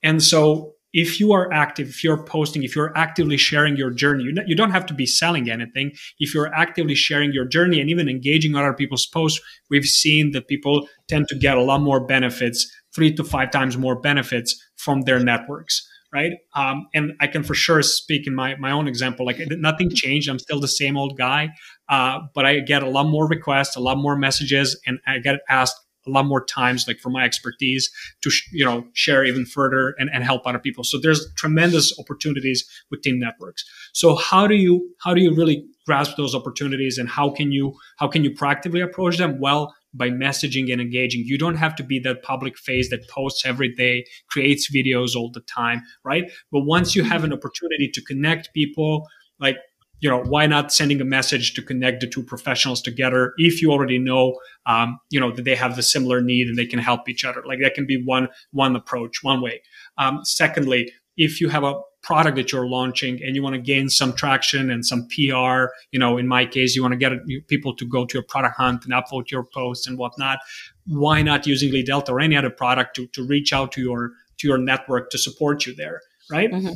And 0.02 0.22
so 0.22 0.74
if 0.92 1.20
you 1.20 1.32
are 1.32 1.52
active, 1.52 1.88
if 1.88 2.02
you're 2.02 2.22
posting, 2.22 2.62
if 2.62 2.74
you're 2.74 2.96
actively 2.96 3.36
sharing 3.36 3.76
your 3.76 3.90
journey, 3.90 4.24
you 4.46 4.56
don't 4.56 4.70
have 4.70 4.86
to 4.86 4.94
be 4.94 5.06
selling 5.06 5.50
anything. 5.50 5.92
If 6.18 6.34
you're 6.34 6.52
actively 6.54 6.94
sharing 6.94 7.32
your 7.32 7.44
journey 7.44 7.80
and 7.80 7.90
even 7.90 8.08
engaging 8.08 8.54
other 8.54 8.72
people's 8.72 9.06
posts, 9.06 9.40
we've 9.70 9.84
seen 9.84 10.32
that 10.32 10.48
people 10.48 10.88
tend 11.08 11.28
to 11.28 11.34
get 11.34 11.58
a 11.58 11.62
lot 11.62 11.82
more 11.82 12.04
benefits, 12.04 12.70
three 12.94 13.14
to 13.14 13.24
five 13.24 13.50
times 13.50 13.76
more 13.76 14.00
benefits 14.00 14.56
from 14.76 15.02
their 15.02 15.20
networks. 15.20 15.86
Right. 16.10 16.32
Um, 16.54 16.86
and 16.94 17.12
I 17.20 17.26
can 17.26 17.42
for 17.42 17.54
sure 17.54 17.82
speak 17.82 18.26
in 18.26 18.34
my, 18.34 18.56
my 18.56 18.70
own 18.70 18.88
example. 18.88 19.26
Like 19.26 19.40
nothing 19.50 19.90
changed. 19.90 20.30
I'm 20.30 20.38
still 20.38 20.58
the 20.58 20.66
same 20.66 20.96
old 20.96 21.18
guy. 21.18 21.50
Uh, 21.90 22.20
but 22.34 22.46
I 22.46 22.60
get 22.60 22.82
a 22.82 22.88
lot 22.88 23.08
more 23.08 23.28
requests, 23.28 23.76
a 23.76 23.80
lot 23.80 23.98
more 23.98 24.16
messages, 24.16 24.80
and 24.86 25.00
I 25.06 25.18
get 25.18 25.40
asked 25.50 25.76
a 26.08 26.12
lot 26.12 26.26
more 26.26 26.44
times 26.44 26.86
like 26.88 26.98
for 26.98 27.10
my 27.10 27.24
expertise 27.24 27.90
to 28.22 28.30
sh- 28.30 28.48
you 28.52 28.64
know 28.64 28.84
share 28.94 29.24
even 29.24 29.44
further 29.44 29.94
and, 29.98 30.10
and 30.12 30.24
help 30.24 30.46
other 30.46 30.58
people. 30.58 30.84
So 30.84 30.98
there's 30.98 31.32
tremendous 31.34 31.96
opportunities 31.98 32.68
within 32.90 33.18
networks. 33.18 33.64
So 33.92 34.16
how 34.16 34.46
do 34.46 34.54
you 34.54 34.88
how 35.04 35.14
do 35.14 35.20
you 35.20 35.34
really 35.34 35.64
grasp 35.86 36.16
those 36.16 36.34
opportunities 36.34 36.98
and 36.98 37.08
how 37.08 37.30
can 37.30 37.52
you 37.52 37.74
how 37.98 38.08
can 38.08 38.24
you 38.24 38.30
proactively 38.30 38.82
approach 38.82 39.18
them? 39.18 39.38
Well 39.40 39.74
by 39.94 40.10
messaging 40.10 40.70
and 40.70 40.82
engaging. 40.82 41.22
You 41.24 41.38
don't 41.38 41.56
have 41.56 41.74
to 41.76 41.82
be 41.82 41.98
that 42.00 42.22
public 42.22 42.58
face 42.58 42.90
that 42.90 43.08
posts 43.08 43.46
every 43.46 43.74
day 43.74 44.04
creates 44.30 44.70
videos 44.70 45.16
all 45.16 45.30
the 45.32 45.40
time 45.40 45.82
right? 46.04 46.30
But 46.52 46.60
once 46.60 46.94
you 46.94 47.04
have 47.04 47.24
an 47.24 47.32
opportunity 47.32 47.90
to 47.92 48.02
connect 48.02 48.52
people 48.54 49.06
like 49.40 49.56
you 50.00 50.08
know 50.08 50.22
why 50.22 50.46
not 50.46 50.72
sending 50.72 51.00
a 51.00 51.04
message 51.04 51.54
to 51.54 51.62
connect 51.62 52.00
the 52.00 52.06
two 52.06 52.22
professionals 52.22 52.80
together 52.82 53.32
if 53.36 53.60
you 53.62 53.72
already 53.72 53.98
know 53.98 54.38
um, 54.66 54.98
you 55.10 55.20
know 55.20 55.32
that 55.32 55.44
they 55.44 55.54
have 55.54 55.76
the 55.76 55.82
similar 55.82 56.20
need 56.20 56.48
and 56.48 56.56
they 56.56 56.66
can 56.66 56.78
help 56.78 57.08
each 57.08 57.24
other? 57.24 57.42
Like 57.46 57.60
that 57.60 57.74
can 57.74 57.86
be 57.86 58.02
one 58.04 58.28
one 58.52 58.76
approach 58.76 59.22
one 59.22 59.40
way. 59.40 59.62
Um, 59.96 60.20
secondly 60.24 60.92
if 61.16 61.40
you 61.40 61.48
have 61.48 61.64
a 61.64 61.74
product 62.00 62.36
that 62.36 62.52
you're 62.52 62.68
launching 62.68 63.20
and 63.24 63.34
you 63.34 63.42
want 63.42 63.54
to 63.54 63.60
gain 63.60 63.88
some 63.88 64.12
traction 64.12 64.70
and 64.70 64.86
some 64.86 65.06
pr 65.08 65.66
you 65.90 65.98
know 65.98 66.16
in 66.16 66.28
my 66.28 66.46
case 66.46 66.76
you 66.76 66.80
want 66.80 66.92
to 66.92 66.96
get 66.96 67.12
people 67.48 67.74
to 67.74 67.84
go 67.84 68.06
to 68.06 68.18
a 68.18 68.22
product 68.22 68.56
hunt 68.56 68.84
and 68.84 68.94
upvote 68.94 69.30
your 69.30 69.42
posts 69.42 69.86
and 69.88 69.98
whatnot 69.98 70.38
why 70.86 71.20
not 71.20 71.44
using 71.44 71.72
LeadDelta 71.72 72.10
or 72.10 72.20
any 72.20 72.36
other 72.36 72.50
product 72.50 72.94
to, 72.94 73.06
to 73.08 73.26
reach 73.26 73.52
out 73.52 73.72
to 73.72 73.80
your 73.80 74.12
to 74.38 74.46
your 74.46 74.58
network 74.58 75.10
to 75.10 75.18
support 75.18 75.66
you 75.66 75.74
there 75.74 76.00
right? 76.30 76.50
Mm-hmm. 76.50 76.72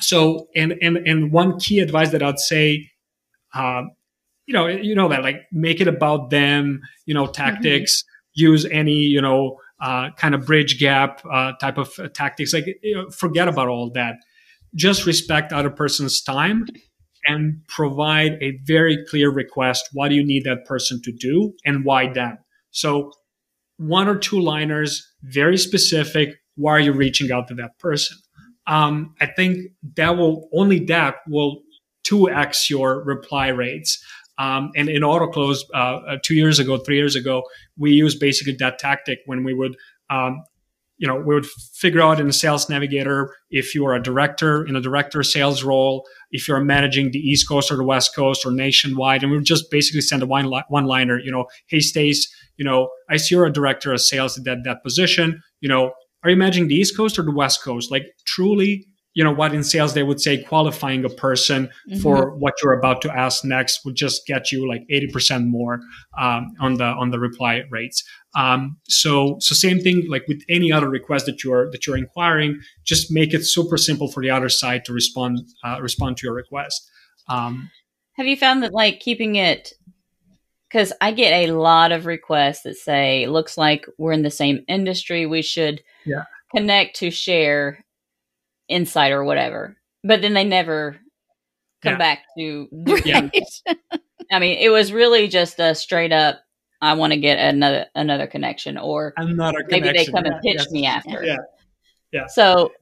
So, 0.00 0.48
and 0.54 0.74
and 0.82 0.96
and 0.98 1.32
one 1.32 1.58
key 1.58 1.78
advice 1.78 2.10
that 2.10 2.22
I'd 2.22 2.38
say, 2.38 2.90
uh, 3.54 3.82
you 4.46 4.54
know, 4.54 4.66
you 4.66 4.94
know 4.94 5.08
that 5.08 5.22
like 5.22 5.42
make 5.52 5.80
it 5.80 5.88
about 5.88 6.30
them. 6.30 6.80
You 7.06 7.14
know, 7.14 7.26
tactics. 7.26 8.02
Mm-hmm. 8.02 8.12
Use 8.38 8.66
any 8.66 8.96
you 8.96 9.22
know 9.22 9.58
uh, 9.80 10.10
kind 10.16 10.34
of 10.34 10.44
bridge 10.46 10.78
gap 10.78 11.22
uh, 11.30 11.52
type 11.60 11.78
of 11.78 11.90
uh, 11.98 12.08
tactics. 12.08 12.52
Like 12.52 12.66
you 12.82 12.94
know, 12.94 13.10
forget 13.10 13.48
about 13.48 13.68
all 13.68 13.90
that. 13.94 14.16
Just 14.74 15.06
respect 15.06 15.52
other 15.52 15.70
person's 15.70 16.20
time 16.20 16.66
and 17.26 17.62
provide 17.68 18.32
a 18.42 18.58
very 18.64 19.04
clear 19.08 19.30
request. 19.30 19.88
What 19.92 20.08
do 20.08 20.14
you 20.14 20.24
need 20.24 20.44
that 20.44 20.66
person 20.66 21.00
to 21.02 21.12
do 21.12 21.54
and 21.64 21.84
why 21.84 22.12
them? 22.12 22.38
So 22.70 23.12
one 23.78 24.08
or 24.08 24.16
two 24.16 24.40
liners, 24.40 25.06
very 25.22 25.56
specific. 25.56 26.36
Why 26.56 26.72
are 26.72 26.80
you 26.80 26.92
reaching 26.92 27.30
out 27.32 27.48
to 27.48 27.54
that 27.54 27.78
person? 27.78 28.16
Um, 28.66 29.14
I 29.20 29.26
think 29.26 29.58
that 29.96 30.16
will 30.16 30.48
only 30.52 30.84
that 30.86 31.16
will 31.28 31.62
2x 32.06 32.70
your 32.70 33.02
reply 33.04 33.48
rates. 33.48 34.02
Um, 34.38 34.70
and 34.76 34.88
in 34.88 35.02
AutoClose, 35.02 35.60
uh, 35.74 35.76
uh, 35.76 36.16
two 36.22 36.34
years 36.34 36.58
ago, 36.58 36.76
three 36.78 36.96
years 36.96 37.16
ago, 37.16 37.42
we 37.78 37.92
used 37.92 38.20
basically 38.20 38.54
that 38.58 38.78
tactic 38.78 39.20
when 39.26 39.44
we 39.44 39.54
would, 39.54 39.76
um, 40.10 40.42
you 40.98 41.06
know, 41.06 41.16
we 41.16 41.34
would 41.34 41.46
figure 41.46 42.02
out 42.02 42.20
in 42.20 42.28
a 42.28 42.32
sales 42.32 42.68
navigator 42.68 43.34
if 43.50 43.74
you 43.74 43.86
are 43.86 43.94
a 43.94 44.02
director 44.02 44.64
in 44.66 44.76
a 44.76 44.80
director 44.80 45.22
sales 45.22 45.62
role, 45.62 46.06
if 46.30 46.48
you're 46.48 46.60
managing 46.60 47.10
the 47.10 47.18
East 47.18 47.48
Coast 47.48 47.70
or 47.70 47.76
the 47.76 47.84
West 47.84 48.14
Coast 48.14 48.44
or 48.46 48.50
nationwide, 48.50 49.22
and 49.22 49.30
we 49.30 49.38
would 49.38 49.46
just 49.46 49.70
basically 49.70 50.00
send 50.00 50.22
a 50.22 50.26
one, 50.26 50.50
one 50.68 50.86
liner, 50.86 51.18
you 51.18 51.30
know, 51.30 51.46
hey 51.66 51.80
Stace, 51.80 52.26
you 52.56 52.64
know, 52.64 52.88
I 53.10 53.18
see 53.18 53.34
you're 53.34 53.46
a 53.46 53.52
director 53.52 53.92
of 53.92 54.00
sales 54.00 54.38
at 54.38 54.44
that, 54.44 54.64
that 54.64 54.82
position, 54.82 55.42
you 55.60 55.68
know, 55.68 55.92
are 56.24 56.30
you 56.30 56.36
managing 56.36 56.68
the 56.68 56.74
East 56.74 56.96
Coast 56.96 57.18
or 57.18 57.22
the 57.22 57.30
West 57.30 57.62
Coast? 57.62 57.90
Like 57.90 58.04
truly, 58.36 58.86
you 59.14 59.24
know, 59.24 59.32
what 59.32 59.54
in 59.54 59.64
sales 59.64 59.94
they 59.94 60.02
would 60.02 60.20
say 60.20 60.42
qualifying 60.42 61.02
a 61.04 61.08
person 61.08 61.68
mm-hmm. 61.88 62.00
for 62.00 62.36
what 62.36 62.52
you're 62.62 62.74
about 62.74 63.00
to 63.00 63.10
ask 63.10 63.44
next 63.44 63.82
would 63.84 63.94
just 63.94 64.26
get 64.26 64.52
you 64.52 64.68
like 64.68 64.82
80% 64.92 65.46
more 65.46 65.80
um, 66.18 66.52
on 66.60 66.74
the 66.74 66.84
on 66.84 67.10
the 67.10 67.18
reply 67.18 67.62
rates. 67.70 68.04
Um, 68.34 68.76
so 68.88 69.36
so 69.40 69.54
same 69.54 69.80
thing 69.80 70.06
like 70.08 70.28
with 70.28 70.42
any 70.50 70.70
other 70.70 70.90
request 70.90 71.24
that 71.26 71.42
you're 71.42 71.70
that 71.70 71.86
you're 71.86 71.96
inquiring, 71.96 72.60
just 72.84 73.10
make 73.10 73.32
it 73.32 73.44
super 73.44 73.78
simple 73.78 74.08
for 74.12 74.22
the 74.22 74.30
other 74.30 74.50
side 74.50 74.84
to 74.84 74.92
respond 74.92 75.40
uh, 75.64 75.78
respond 75.80 76.18
to 76.18 76.26
your 76.26 76.34
request. 76.34 76.90
Um, 77.28 77.70
Have 78.18 78.26
you 78.26 78.36
found 78.36 78.62
that 78.62 78.74
like 78.74 79.00
keeping 79.00 79.36
it 79.36 79.72
because 80.68 80.92
I 81.00 81.12
get 81.12 81.32
a 81.32 81.52
lot 81.52 81.90
of 81.90 82.04
requests 82.04 82.64
that 82.64 82.76
say, 82.76 83.26
looks 83.28 83.56
like 83.56 83.86
we're 83.96 84.12
in 84.12 84.22
the 84.22 84.30
same 84.30 84.64
industry. 84.68 85.24
We 85.24 85.40
should 85.40 85.82
yeah. 86.04 86.24
connect 86.54 86.96
to 86.96 87.10
share 87.10 87.85
insight 88.68 89.12
or 89.12 89.24
whatever. 89.24 89.76
But 90.02 90.22
then 90.22 90.34
they 90.34 90.44
never 90.44 90.96
come 91.82 91.94
yeah. 91.94 91.98
back 91.98 92.20
to 92.38 92.68
right. 92.72 93.32
I 94.32 94.38
mean, 94.40 94.58
it 94.58 94.70
was 94.70 94.92
really 94.92 95.28
just 95.28 95.60
a 95.60 95.74
straight 95.74 96.12
up 96.12 96.40
I 96.82 96.94
want 96.94 97.12
to 97.12 97.18
get 97.18 97.38
another 97.38 97.86
another 97.94 98.26
connection 98.26 98.76
or 98.76 99.14
another 99.16 99.64
maybe 99.70 99.92
they 99.92 100.04
come 100.06 100.24
yeah, 100.26 100.32
and 100.32 100.42
pitch 100.42 100.56
yes. 100.58 100.70
me 100.70 100.86
after. 100.86 101.24
Yeah. 101.24 101.36
Yeah. 102.12 102.26
So 102.26 102.72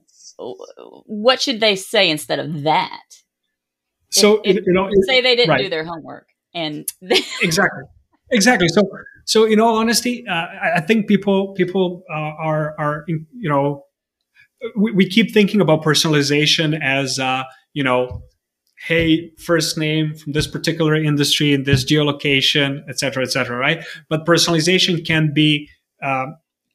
what 1.06 1.40
should 1.40 1.60
they 1.60 1.76
say 1.76 2.10
instead 2.10 2.38
of 2.38 2.62
that? 2.62 3.02
So 4.10 4.40
if, 4.44 4.56
if, 4.56 4.64
you 4.66 4.72
know, 4.72 4.88
say 5.06 5.20
they 5.20 5.36
didn't 5.36 5.50
right. 5.50 5.62
do 5.62 5.68
their 5.68 5.84
homework 5.84 6.28
and 6.54 6.86
exactly 7.42 7.82
exactly 8.30 8.68
so 8.68 8.88
so 9.24 9.44
in 9.44 9.60
all 9.60 9.76
honesty 9.76 10.24
uh, 10.28 10.46
i 10.76 10.80
think 10.80 11.06
people 11.06 11.52
people 11.54 12.02
uh, 12.10 12.14
are 12.14 12.74
are 12.78 13.04
you 13.06 13.48
know 13.50 13.84
we, 14.76 14.92
we, 14.92 15.08
keep 15.08 15.32
thinking 15.32 15.61
about 15.61 15.82
personalization 15.82 16.80
as 16.82 17.18
uh, 17.18 17.44
you 17.73 17.84
know 17.84 18.23
hey 18.87 19.30
first 19.38 19.78
name 19.78 20.14
from 20.14 20.32
this 20.32 20.46
particular 20.46 20.94
industry 20.94 21.52
in 21.52 21.64
this 21.64 21.84
geolocation 21.84 22.82
et 22.88 22.99
cetera 22.99 23.23
et 23.23 23.30
cetera 23.30 23.56
right 23.56 23.84
but 24.08 24.26
personalization 24.26 25.04
can 25.06 25.32
be 25.32 25.68
uh, 26.02 26.26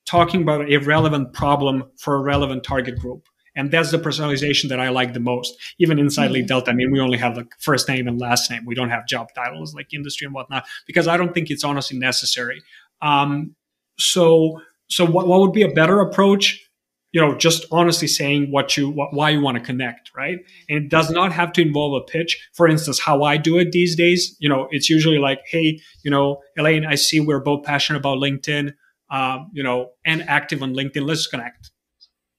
talking 0.05 0.41
about 0.41 0.69
a 0.69 0.77
relevant 0.77 1.33
problem 1.33 1.83
for 1.97 2.15
a 2.15 2.21
relevant 2.21 2.63
target 2.63 2.97
group 2.97 3.27
and 3.55 3.71
that's 3.71 3.91
the 3.91 3.97
personalization 3.97 4.69
that 4.69 4.79
I 4.79 4.87
like 4.87 5.13
the 5.13 5.19
most. 5.19 5.53
Even 5.79 5.99
inside 5.99 6.31
mm-hmm. 6.31 6.49
LeadDelta, 6.49 6.69
I 6.69 6.73
mean, 6.73 6.91
we 6.91 6.99
only 7.01 7.17
have 7.17 7.35
like 7.35 7.53
first 7.59 7.89
name 7.89 8.07
and 8.07 8.17
last 8.17 8.49
name. 8.49 8.65
We 8.65 8.73
don't 8.73 8.89
have 8.89 9.05
job 9.05 9.33
titles 9.35 9.75
like 9.75 9.93
industry 9.93 10.25
and 10.25 10.33
whatnot 10.33 10.65
because 10.87 11.09
I 11.09 11.17
don't 11.17 11.33
think 11.33 11.49
it's 11.49 11.65
honestly 11.65 11.97
necessary. 11.97 12.61
Um, 13.01 13.55
so, 13.97 14.61
so 14.89 15.05
what, 15.05 15.27
what 15.27 15.41
would 15.41 15.51
be 15.51 15.63
a 15.63 15.67
better 15.67 15.99
approach? 15.99 16.68
You 17.11 17.21
know 17.21 17.35
just 17.37 17.65
honestly 17.71 18.07
saying 18.07 18.51
what 18.51 18.77
you 18.77 18.89
what, 18.89 19.13
why 19.13 19.29
you 19.29 19.41
want 19.41 19.57
to 19.57 19.63
connect 19.63 20.11
right? 20.15 20.39
And 20.67 20.85
it 20.85 20.89
does 20.89 21.09
not 21.09 21.31
have 21.31 21.53
to 21.53 21.61
involve 21.61 22.01
a 22.01 22.05
pitch. 22.05 22.49
For 22.53 22.67
instance 22.67 22.99
how 22.99 23.23
i 23.23 23.37
do 23.37 23.57
it 23.57 23.71
these 23.71 23.95
days 23.95 24.35
you 24.39 24.49
know 24.49 24.67
it's 24.71 24.89
usually 24.89 25.19
like 25.19 25.39
hey 25.49 25.79
you 26.03 26.11
know 26.11 26.41
elaine 26.57 26.85
i 26.85 26.95
see 26.95 27.19
we're 27.19 27.39
both 27.39 27.63
passionate 27.63 27.99
about 27.99 28.17
linkedin 28.17 28.73
um, 29.11 29.49
you 29.53 29.63
know 29.63 29.89
and 30.05 30.21
active 30.23 30.61
on 30.61 30.73
linkedin 30.73 31.07
let's 31.07 31.27
connect 31.27 31.71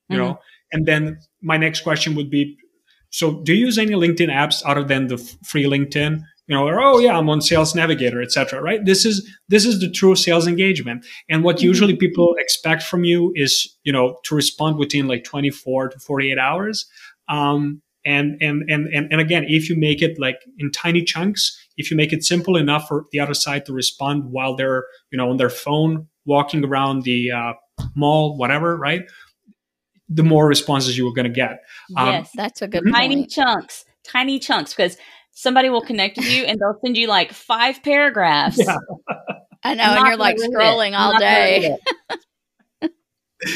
you 0.08 0.16
mm-hmm. 0.16 0.24
know 0.24 0.38
and 0.72 0.86
then 0.86 1.18
my 1.42 1.56
next 1.56 1.80
question 1.80 2.14
would 2.14 2.30
be 2.30 2.56
so 3.10 3.42
do 3.42 3.54
you 3.54 3.66
use 3.66 3.78
any 3.78 3.92
linkedin 3.92 4.28
apps 4.28 4.62
other 4.64 4.84
than 4.84 5.08
the 5.08 5.18
free 5.44 5.64
linkedin 5.64 6.22
you 6.50 6.56
know, 6.56 6.66
or 6.66 6.80
oh 6.80 6.98
yeah, 6.98 7.16
I'm 7.16 7.30
on 7.30 7.40
Sales 7.40 7.76
Navigator, 7.76 8.20
etc. 8.20 8.60
Right? 8.60 8.84
This 8.84 9.06
is 9.06 9.24
this 9.48 9.64
is 9.64 9.78
the 9.78 9.88
true 9.88 10.16
sales 10.16 10.48
engagement, 10.48 11.06
and 11.28 11.44
what 11.44 11.58
mm-hmm. 11.58 11.66
usually 11.66 11.94
people 11.96 12.34
expect 12.38 12.82
from 12.82 13.04
you 13.04 13.32
is 13.36 13.72
you 13.84 13.92
know 13.92 14.18
to 14.24 14.34
respond 14.34 14.76
within 14.76 15.06
like 15.06 15.22
24 15.22 15.90
to 15.90 15.98
48 16.00 16.38
hours. 16.38 16.86
Um, 17.28 17.82
and, 18.04 18.36
and 18.40 18.68
and 18.68 18.88
and 18.92 19.12
and 19.12 19.20
again, 19.20 19.44
if 19.46 19.70
you 19.70 19.76
make 19.78 20.02
it 20.02 20.18
like 20.18 20.40
in 20.58 20.72
tiny 20.72 21.04
chunks, 21.04 21.56
if 21.76 21.88
you 21.88 21.96
make 21.96 22.12
it 22.12 22.24
simple 22.24 22.56
enough 22.56 22.88
for 22.88 23.04
the 23.12 23.20
other 23.20 23.34
side 23.34 23.64
to 23.66 23.72
respond 23.72 24.24
while 24.32 24.56
they're 24.56 24.86
you 25.12 25.18
know 25.18 25.30
on 25.30 25.36
their 25.36 25.50
phone 25.50 26.08
walking 26.24 26.64
around 26.64 27.04
the 27.04 27.30
uh, 27.30 27.52
mall, 27.94 28.36
whatever, 28.36 28.76
right? 28.76 29.02
The 30.08 30.24
more 30.24 30.48
responses 30.48 30.98
you 30.98 31.06
are 31.06 31.14
going 31.14 31.28
to 31.28 31.32
get. 31.32 31.62
Um, 31.96 32.08
yes, 32.08 32.30
that's 32.34 32.60
a 32.60 32.66
good 32.66 32.90
tiny 32.90 33.18
point. 33.18 33.30
chunks, 33.30 33.84
tiny 34.02 34.40
chunks 34.40 34.74
because 34.74 34.96
somebody 35.40 35.70
will 35.70 35.80
connect 35.80 36.18
with 36.18 36.30
you 36.30 36.44
and 36.44 36.60
they'll 36.60 36.78
send 36.84 36.96
you 36.96 37.06
like 37.06 37.32
five 37.32 37.82
paragraphs. 37.82 38.58
Yeah. 38.58 38.76
I 39.62 39.74
know, 39.74 39.82
and 39.82 40.06
you're 40.06 40.16
like 40.16 40.36
scrolling 40.36 40.98
all 40.98 41.18
day. 41.18 41.76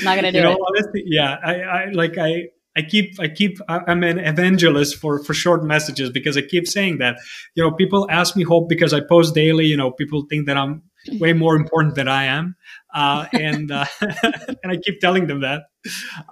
not 0.02 0.16
gonna 0.16 0.32
do 0.32 0.38
you 0.38 0.44
know, 0.44 0.52
it. 0.52 0.58
Honestly, 0.68 1.02
yeah, 1.06 1.36
I, 1.42 1.54
I 1.60 1.90
like 1.92 2.18
I 2.18 2.48
I 2.76 2.82
keep 2.82 3.18
I 3.18 3.28
keep 3.28 3.56
I'm 3.68 4.02
an 4.02 4.18
evangelist 4.18 4.96
for 4.96 5.22
for 5.24 5.32
short 5.32 5.64
messages 5.64 6.10
because 6.10 6.36
I 6.36 6.42
keep 6.42 6.66
saying 6.66 6.98
that. 6.98 7.16
You 7.54 7.62
know, 7.62 7.70
people 7.70 8.06
ask 8.10 8.36
me 8.36 8.42
hope 8.42 8.68
because 8.68 8.92
I 8.92 9.00
post 9.00 9.34
daily. 9.34 9.64
You 9.64 9.78
know, 9.78 9.92
people 9.92 10.26
think 10.28 10.46
that 10.46 10.58
I'm 10.58 10.82
way 11.12 11.32
more 11.32 11.56
important 11.56 11.94
than 11.94 12.08
I 12.08 12.24
am, 12.24 12.56
uh, 12.94 13.26
and 13.32 13.70
uh, 13.70 13.86
and 14.00 14.72
I 14.72 14.76
keep 14.76 15.00
telling 15.00 15.26
them 15.26 15.40
that. 15.40 15.62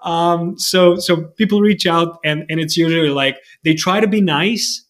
Um, 0.03 0.59
so 0.59 0.97
so 0.97 1.29
people 1.39 1.61
reach 1.61 1.87
out 1.87 2.19
and 2.25 2.45
and 2.51 2.61
it's 2.61 2.77
usually 2.77 3.11
like 3.11 3.39
they 3.65 3.75
try 3.75 4.01
to 4.01 4.09
be 4.09 4.21
nice, 4.21 4.85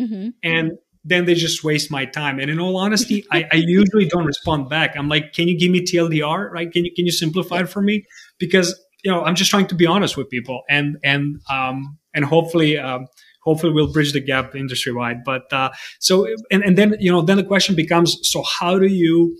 Mm-hmm. 0.00 0.30
And 0.42 0.72
then 1.04 1.26
they 1.26 1.34
just 1.34 1.62
waste 1.62 1.90
my 1.90 2.04
time. 2.06 2.40
And 2.40 2.50
in 2.50 2.58
all 2.58 2.76
honesty, 2.76 3.24
I, 3.30 3.46
I, 3.52 3.56
usually 3.56 4.06
don't 4.06 4.24
respond 4.24 4.70
back. 4.70 4.96
I'm 4.96 5.08
like, 5.08 5.34
can 5.34 5.48
you 5.48 5.58
give 5.58 5.70
me 5.70 5.80
TLDR? 5.80 6.50
Right? 6.50 6.72
Can 6.72 6.84
you 6.84 6.92
can 6.94 7.04
you 7.04 7.12
simplify 7.12 7.60
it 7.60 7.68
for 7.68 7.82
me? 7.82 8.04
Because 8.38 8.74
you 9.04 9.10
know, 9.10 9.22
I'm 9.22 9.34
just 9.34 9.50
trying 9.50 9.66
to 9.66 9.74
be 9.74 9.86
honest 9.86 10.16
with 10.16 10.30
people, 10.30 10.62
and 10.68 10.96
and 11.04 11.40
um 11.50 11.98
and 12.14 12.24
hopefully 12.24 12.78
um 12.78 13.06
hopefully 13.44 13.72
we'll 13.72 13.92
bridge 13.92 14.12
the 14.12 14.20
gap 14.20 14.54
industry 14.54 14.92
wide. 14.92 15.22
But 15.24 15.52
uh, 15.52 15.70
so 16.00 16.26
and 16.50 16.64
and 16.64 16.76
then 16.76 16.96
you 16.98 17.12
know 17.12 17.22
then 17.22 17.36
the 17.36 17.44
question 17.44 17.76
becomes, 17.76 18.18
so 18.22 18.42
how 18.42 18.78
do 18.78 18.86
you 18.86 19.36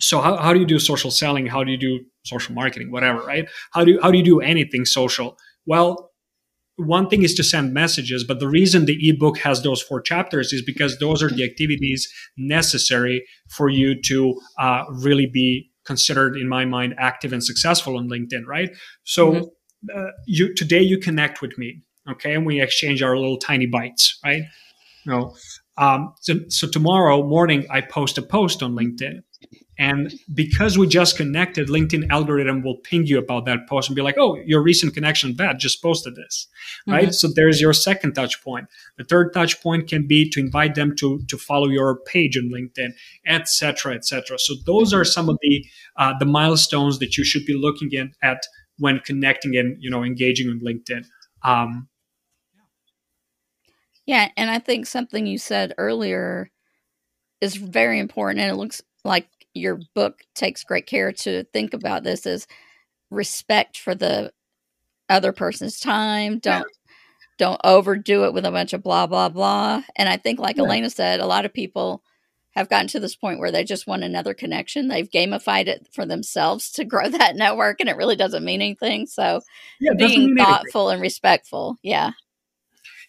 so 0.00 0.20
how, 0.20 0.36
how 0.36 0.52
do 0.52 0.60
you 0.60 0.66
do 0.66 0.78
social 0.78 1.10
selling? 1.10 1.46
How 1.46 1.62
do 1.64 1.72
you 1.72 1.78
do 1.78 2.00
social 2.24 2.54
marketing? 2.54 2.90
Whatever, 2.90 3.20
right? 3.20 3.48
How 3.72 3.84
do 3.84 3.92
you, 3.92 4.00
how 4.00 4.10
do 4.10 4.18
you 4.18 4.24
do 4.24 4.40
anything 4.40 4.84
social? 4.84 5.36
Well, 5.66 6.09
one 6.86 7.08
thing 7.08 7.22
is 7.22 7.34
to 7.34 7.44
send 7.44 7.74
messages, 7.74 8.24
but 8.24 8.40
the 8.40 8.48
reason 8.48 8.86
the 8.86 9.08
ebook 9.08 9.38
has 9.38 9.62
those 9.62 9.82
four 9.82 10.00
chapters 10.00 10.52
is 10.52 10.62
because 10.62 10.98
those 10.98 11.22
are 11.22 11.28
the 11.28 11.44
activities 11.44 12.12
necessary 12.36 13.24
for 13.48 13.68
you 13.68 14.00
to 14.02 14.40
uh, 14.58 14.84
really 14.90 15.26
be 15.26 15.70
considered, 15.84 16.36
in 16.36 16.48
my 16.48 16.64
mind, 16.64 16.94
active 16.98 17.32
and 17.32 17.42
successful 17.44 17.96
on 17.96 18.08
LinkedIn, 18.08 18.46
right? 18.46 18.70
So 19.04 19.32
mm-hmm. 19.32 19.98
uh, 19.98 20.10
you 20.26 20.54
today 20.54 20.82
you 20.82 20.98
connect 20.98 21.42
with 21.42 21.56
me, 21.58 21.82
okay, 22.10 22.34
and 22.34 22.46
we 22.46 22.60
exchange 22.60 23.02
our 23.02 23.16
little 23.16 23.38
tiny 23.38 23.66
bites, 23.66 24.18
right? 24.24 24.42
Know, 25.06 25.34
um, 25.78 26.14
so, 26.20 26.34
so 26.48 26.68
tomorrow 26.68 27.26
morning 27.26 27.66
I 27.70 27.80
post 27.80 28.18
a 28.18 28.22
post 28.22 28.62
on 28.62 28.76
LinkedIn 28.76 29.22
and 29.80 30.12
because 30.34 30.76
we 30.76 30.86
just 30.86 31.16
connected, 31.16 31.68
LinkedIn 31.68 32.10
algorithm 32.10 32.62
will 32.62 32.76
ping 32.76 33.06
you 33.06 33.18
about 33.18 33.46
that 33.46 33.66
post 33.66 33.88
and 33.88 33.96
be 33.96 34.02
like, 34.02 34.16
oh, 34.18 34.36
your 34.44 34.62
recent 34.62 34.92
connection 34.92 35.34
Ved 35.34 35.58
just 35.58 35.82
posted 35.82 36.16
this, 36.16 36.48
mm-hmm. 36.82 36.92
right? 36.92 37.14
So 37.14 37.28
there's 37.28 37.62
your 37.62 37.72
second 37.72 38.12
touch 38.12 38.44
point. 38.44 38.66
The 38.98 39.04
third 39.04 39.32
touch 39.32 39.62
point 39.62 39.88
can 39.88 40.06
be 40.06 40.28
to 40.32 40.40
invite 40.40 40.74
them 40.74 40.94
to, 40.96 41.22
to 41.26 41.38
follow 41.38 41.68
your 41.68 41.98
page 42.04 42.36
on 42.36 42.50
LinkedIn, 42.54 42.90
etc., 43.26 43.94
etc. 43.94 44.38
So 44.38 44.52
those 44.66 44.92
are 44.92 45.02
some 45.02 45.30
of 45.30 45.38
the 45.40 45.64
uh, 45.96 46.12
the 46.18 46.26
milestones 46.26 46.98
that 46.98 47.16
you 47.16 47.24
should 47.24 47.46
be 47.46 47.54
looking 47.54 47.88
in, 47.90 48.12
at 48.22 48.42
when 48.76 48.98
connecting 48.98 49.56
and 49.56 49.78
you 49.80 49.88
know 49.88 50.04
engaging 50.04 50.50
on 50.50 50.60
LinkedIn. 50.60 51.06
Um, 51.42 51.88
yeah, 54.04 54.28
and 54.36 54.50
I 54.50 54.58
think 54.58 54.86
something 54.86 55.26
you 55.26 55.38
said 55.38 55.72
earlier 55.78 56.50
is 57.40 57.56
very 57.56 57.98
important, 57.98 58.40
and 58.40 58.52
it 58.52 58.56
looks 58.56 58.82
like 59.04 59.26
your 59.54 59.80
book 59.94 60.20
takes 60.34 60.64
great 60.64 60.86
care 60.86 61.12
to 61.12 61.44
think 61.52 61.74
about 61.74 62.04
this 62.04 62.26
is 62.26 62.46
respect 63.10 63.78
for 63.78 63.94
the 63.94 64.32
other 65.08 65.32
person's 65.32 65.80
time. 65.80 66.38
Don't 66.38 66.66
don't 67.38 67.60
overdo 67.64 68.24
it 68.24 68.34
with 68.34 68.44
a 68.44 68.50
bunch 68.50 68.72
of 68.72 68.82
blah 68.82 69.06
blah 69.06 69.28
blah. 69.28 69.82
And 69.96 70.08
I 70.08 70.16
think, 70.16 70.38
like 70.38 70.56
yeah. 70.56 70.64
Alanna 70.64 70.92
said, 70.92 71.20
a 71.20 71.26
lot 71.26 71.44
of 71.44 71.52
people 71.52 72.02
have 72.52 72.68
gotten 72.68 72.88
to 72.88 73.00
this 73.00 73.14
point 73.14 73.38
where 73.38 73.52
they 73.52 73.64
just 73.64 73.86
want 73.86 74.02
another 74.02 74.34
connection. 74.34 74.88
They've 74.88 75.08
gamified 75.08 75.66
it 75.66 75.88
for 75.92 76.04
themselves 76.04 76.70
to 76.72 76.84
grow 76.84 77.08
that 77.08 77.36
network, 77.36 77.80
and 77.80 77.88
it 77.88 77.96
really 77.96 78.16
doesn't 78.16 78.44
mean 78.44 78.62
anything. 78.62 79.06
So, 79.06 79.40
yeah, 79.80 79.92
being 79.96 80.36
thoughtful 80.36 80.88
anything. 80.88 80.94
and 80.94 81.02
respectful, 81.02 81.76
yeah. 81.82 82.12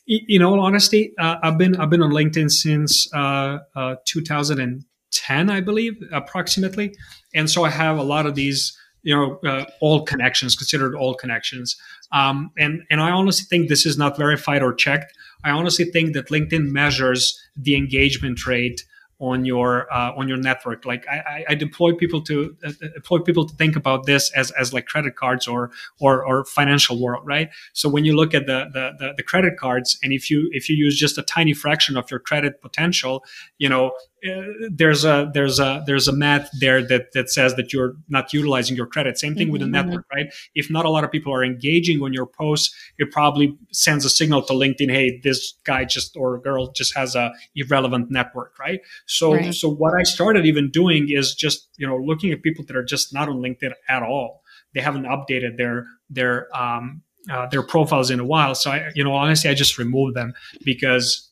In 0.07 0.41
all 0.41 0.59
honesty, 0.59 1.13
uh, 1.19 1.37
I've 1.43 1.57
been 1.57 1.75
I've 1.77 1.89
been 1.89 2.01
on 2.01 2.11
LinkedIn 2.11 2.49
since 2.49 3.07
uh, 3.13 3.59
uh, 3.75 3.95
2000 4.05 4.83
10, 5.21 5.49
I 5.49 5.61
believe, 5.61 5.93
approximately. 6.11 6.95
And 7.33 7.49
so 7.49 7.63
I 7.63 7.69
have 7.69 7.97
a 7.97 8.03
lot 8.03 8.25
of 8.25 8.35
these, 8.35 8.77
you 9.03 9.15
know, 9.15 9.39
uh, 9.47 9.65
old 9.81 10.07
connections, 10.07 10.55
considered 10.55 10.95
old 10.95 11.19
connections. 11.19 11.77
Um, 12.11 12.51
and, 12.57 12.81
and 12.89 12.99
I 13.01 13.11
honestly 13.11 13.45
think 13.49 13.69
this 13.69 13.85
is 13.85 13.97
not 13.97 14.17
verified 14.17 14.63
or 14.63 14.73
checked. 14.73 15.13
I 15.43 15.51
honestly 15.51 15.85
think 15.85 16.13
that 16.13 16.27
LinkedIn 16.27 16.71
measures 16.71 17.39
the 17.55 17.75
engagement 17.75 18.45
rate 18.45 18.83
on 19.21 19.45
your 19.45 19.91
uh, 19.93 20.11
on 20.17 20.27
your 20.27 20.37
network. 20.37 20.83
Like 20.83 21.07
I, 21.07 21.45
I 21.49 21.55
deploy 21.55 21.93
people 21.93 22.21
to 22.23 22.55
uh, 22.65 22.71
deploy 22.95 23.19
people 23.19 23.47
to 23.47 23.55
think 23.55 23.75
about 23.75 24.07
this 24.07 24.31
as, 24.33 24.49
as 24.51 24.73
like 24.73 24.87
credit 24.87 25.15
cards 25.15 25.47
or, 25.47 25.69
or 25.99 26.25
or 26.25 26.43
financial 26.43 26.99
world, 26.99 27.23
right? 27.25 27.49
So 27.73 27.87
when 27.87 28.03
you 28.03 28.15
look 28.15 28.33
at 28.33 28.47
the, 28.47 28.65
the 28.73 28.91
the, 28.97 29.13
the 29.17 29.23
credit 29.23 29.57
cards, 29.57 29.97
and 30.03 30.11
if 30.11 30.29
you 30.31 30.49
if 30.51 30.67
you 30.69 30.75
use 30.75 30.97
just 30.97 31.19
a 31.19 31.23
tiny 31.23 31.53
fraction 31.53 31.95
of 31.97 32.09
your 32.09 32.19
credit 32.19 32.61
potential, 32.61 33.23
you 33.59 33.69
know 33.69 33.91
uh, 34.23 34.43
there's 34.69 35.03
a 35.03 35.31
there's 35.33 35.59
a 35.59 35.83
there's 35.87 36.07
a 36.07 36.13
math 36.13 36.49
there 36.59 36.85
that 36.85 37.11
that 37.13 37.29
says 37.29 37.55
that 37.55 37.73
you're 37.73 37.95
not 38.07 38.31
utilizing 38.33 38.75
your 38.75 38.85
credit. 38.85 39.17
Same 39.17 39.33
thing 39.33 39.47
mm-hmm. 39.47 39.51
with 39.53 39.61
the 39.61 39.65
mm-hmm. 39.65 39.87
network, 39.87 40.05
right? 40.13 40.27
If 40.53 40.69
not 40.69 40.85
a 40.85 40.89
lot 40.89 41.03
of 41.03 41.11
people 41.11 41.33
are 41.33 41.43
engaging 41.43 42.03
on 42.03 42.13
your 42.13 42.27
posts, 42.27 42.73
it 42.99 43.11
probably 43.11 43.57
sends 43.71 44.05
a 44.05 44.09
signal 44.09 44.43
to 44.43 44.53
LinkedIn, 44.53 44.91
hey, 44.91 45.19
this 45.23 45.53
guy 45.63 45.85
just 45.85 46.15
or 46.15 46.39
girl 46.39 46.71
just 46.71 46.95
has 46.95 47.15
a 47.15 47.31
irrelevant 47.55 48.11
network, 48.11 48.57
right? 48.59 48.81
So 49.07 49.33
right. 49.33 49.53
so 49.53 49.69
what 49.69 49.93
I 49.99 50.03
started 50.03 50.45
even 50.45 50.69
doing 50.69 51.07
is 51.09 51.33
just 51.33 51.69
you 51.77 51.87
know 51.87 51.97
looking 51.97 52.31
at 52.31 52.43
people 52.43 52.63
that 52.65 52.75
are 52.75 52.83
just 52.83 53.13
not 53.13 53.27
on 53.27 53.37
LinkedIn 53.37 53.73
at 53.89 54.03
all. 54.03 54.43
They 54.75 54.81
haven't 54.81 55.05
updated 55.05 55.57
their 55.57 55.87
their 56.11 56.55
um, 56.55 57.01
uh, 57.29 57.47
their 57.47 57.63
profiles 57.63 58.11
in 58.11 58.19
a 58.19 58.25
while. 58.25 58.55
So 58.55 58.71
I, 58.71 58.91
you 58.93 59.03
know, 59.03 59.13
honestly, 59.13 59.49
I 59.49 59.53
just 59.53 59.77
removed 59.77 60.15
them 60.15 60.33
because 60.63 61.30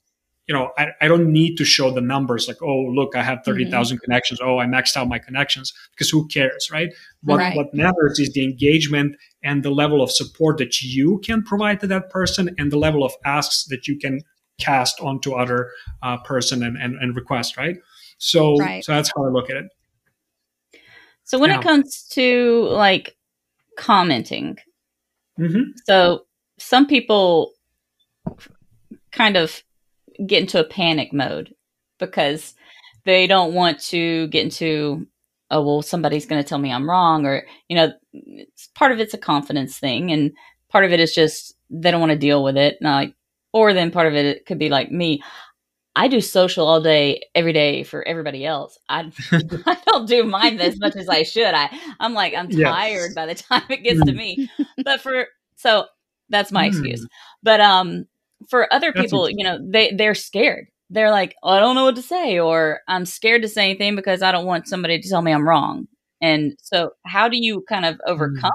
you 0.50 0.56
know, 0.56 0.72
I, 0.80 0.88
I 1.00 1.08
don't 1.08 1.32
need 1.32 1.58
to 1.58 1.64
show 1.64 1.92
the 1.92 2.02
numbers 2.02 2.48
like, 2.48 2.60
oh, 2.64 2.86
look, 2.92 3.16
I 3.16 3.22
have 3.22 3.42
30,000 3.46 3.98
mm-hmm. 3.98 4.04
connections. 4.04 4.40
Oh, 4.42 4.58
I 4.58 4.66
maxed 4.66 4.98
out 4.98 5.08
my 5.08 5.20
connections 5.20 5.72
because 5.92 6.10
who 6.10 6.28
cares, 6.28 6.70
right? 6.72 6.90
What, 7.22 7.38
right. 7.38 7.56
what 7.56 7.72
matters 7.72 8.18
is 8.18 8.34
the 8.34 8.44
engagement 8.44 9.16
and 9.44 9.62
the 9.62 9.70
level 9.70 10.02
of 10.02 10.12
support 10.12 10.58
that 10.58 10.82
you 10.82 11.20
can 11.24 11.44
provide 11.44 11.80
to 11.82 11.88
that 11.88 12.10
person 12.10 12.50
and 12.58 12.72
the 12.72 12.80
level 12.80 13.04
of 13.04 13.14
asks 13.24 13.66
that 13.66 13.88
you 13.88 14.00
can 14.00 14.22
cast 14.60 15.00
onto 15.02 15.34
other 15.34 15.70
uh, 16.02 16.18
person 16.18 16.64
and, 16.64 16.78
and, 16.78 16.96
and 16.96 17.16
request, 17.16 17.56
right? 17.56 17.78
So, 18.18 18.58
right. 18.58 18.84
so 18.84 18.94
that's 18.94 19.12
how 19.16 19.26
I 19.26 19.30
look 19.30 19.52
at 19.52 19.58
it. 19.58 19.66
So 21.26 21.38
when 21.38 21.52
it 21.52 21.62
comes 21.62 22.08
to 22.14 22.68
like 22.72 23.16
commenting, 23.78 24.58
mm-hmm. 25.40 25.74
so 25.86 26.26
some 26.58 26.88
people 26.88 27.54
kind 29.12 29.38
of 29.38 29.62
get 30.28 30.42
into 30.42 30.60
a 30.60 30.64
panic 30.68 31.14
mode 31.14 31.54
because 32.00 32.56
they 33.06 33.28
don't 33.28 33.54
want 33.54 33.80
to 33.80 34.28
get 34.28 34.44
into 34.44 35.08
oh 35.52 35.62
well 35.64 35.82
somebody's 35.82 36.26
going 36.26 36.42
to 36.42 36.48
tell 36.48 36.60
me 36.60 36.72
i'm 36.72 36.90
wrong 36.90 37.26
or 37.26 37.46
you 37.68 37.76
know 37.76 37.92
part 38.76 38.92
of 38.92 39.00
it's 39.00 39.14
a 39.14 39.18
confidence 39.18 39.78
thing 39.78 40.12
and 40.12 40.32
part 40.70 40.86
of 40.86 40.92
it 40.92 41.00
is 41.00 41.14
just 41.14 41.56
they 41.70 41.92
don't 41.92 42.00
want 42.02 42.12
to 42.12 42.18
deal 42.18 42.44
with 42.44 42.58
it 42.58 42.78
like 42.82 43.14
or 43.52 43.74
then 43.74 43.90
part 43.90 44.06
of 44.08 44.14
it, 44.14 44.26
it 44.26 44.46
could 44.46 44.60
be 44.60 44.70
like 44.70 44.92
me 44.92 45.22
I 45.96 46.08
do 46.08 46.22
social 46.22 46.68
all 46.68 46.82
day, 46.82 47.24
every 47.36 47.52
day 47.52 47.84
for 47.84 48.08
everybody 48.08 48.46
else. 48.46 48.78
I 48.88 49.12
I 49.66 49.78
don't 49.86 50.08
do 50.08 50.24
mine 50.24 50.60
as 50.60 50.80
much 50.80 50.96
as 50.96 51.10
I 51.10 51.24
should. 51.24 51.54
I 51.54 51.70
I'm 52.00 52.14
like 52.14 52.34
I'm 52.36 52.50
Yes. 52.50 52.72
tired 52.72 53.16
by 53.16 53.26
the 53.26 53.36
time 53.36 53.64
it 53.70 53.84
gets 53.84 54.04
to 54.04 54.14
me. 54.14 54.44
But 54.86 55.02
for 55.02 55.28
so 55.56 55.86
that's 56.30 56.52
my 56.52 56.66
Mm. 56.66 56.68
excuse. 56.68 57.06
But 57.44 57.60
um, 57.62 58.06
for 58.48 58.72
other 58.74 58.92
That's 58.94 59.06
people, 59.06 59.30
you 59.30 59.44
know, 59.44 59.60
they 59.62 59.92
they're 59.92 60.16
scared. 60.16 60.68
They're 60.90 61.12
like, 61.12 61.36
oh, 61.44 61.50
I 61.50 61.60
don't 61.60 61.76
know 61.76 61.86
what 61.86 61.96
to 61.98 62.02
say, 62.02 62.40
or 62.40 62.82
I'm 62.88 63.06
scared 63.06 63.44
to 63.44 63.48
say 63.48 63.66
anything 63.66 63.96
because 63.96 64.22
I 64.22 64.32
don't 64.32 64.46
want 64.46 64.68
somebody 64.68 65.00
to 65.00 65.10
tell 65.10 65.22
me 65.22 65.32
I'm 65.32 65.48
wrong. 65.48 65.88
And 66.22 66.54
so, 66.62 66.92
how 67.06 67.30
do 67.30 67.38
you 67.38 67.64
kind 67.70 67.86
of 67.86 68.00
overcome 68.06 68.52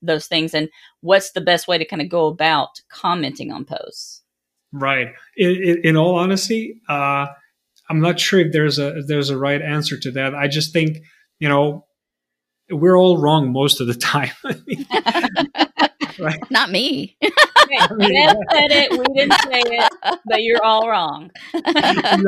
those 0.00 0.26
things, 0.26 0.54
and 0.54 0.68
what's 1.00 1.32
the 1.32 1.40
best 1.40 1.68
way 1.68 1.78
to 1.78 1.84
kind 1.84 2.02
of 2.02 2.08
go 2.08 2.26
about 2.26 2.80
commenting 2.90 3.52
on 3.52 3.64
posts? 3.64 4.22
Right. 4.72 5.08
In, 5.36 5.50
in, 5.50 5.80
in 5.84 5.96
all 5.96 6.16
honesty, 6.16 6.80
uh, 6.88 7.26
I'm 7.88 8.00
not 8.00 8.18
sure 8.18 8.40
if 8.40 8.52
there's 8.52 8.78
a 8.78 8.98
if 8.98 9.06
there's 9.06 9.30
a 9.30 9.38
right 9.38 9.60
answer 9.60 9.98
to 9.98 10.10
that. 10.12 10.34
I 10.34 10.48
just 10.48 10.72
think 10.72 10.98
you 11.38 11.48
know 11.48 11.86
we're 12.70 12.96
all 12.96 13.18
wrong 13.18 13.52
most 13.52 13.80
of 13.80 13.86
the 13.86 13.94
time. 13.94 14.32
right. 16.18 16.50
Not 16.50 16.70
me. 16.70 17.16
mean, 17.96 18.12
Jeff 18.14 18.36
said 18.52 18.70
it. 18.70 18.90
We 18.92 19.04
didn't 19.14 19.32
say 19.42 19.62
it, 19.64 20.18
but 20.26 20.42
you're 20.42 20.62
all 20.64 20.88
wrong. 20.88 21.30
And, 21.52 22.26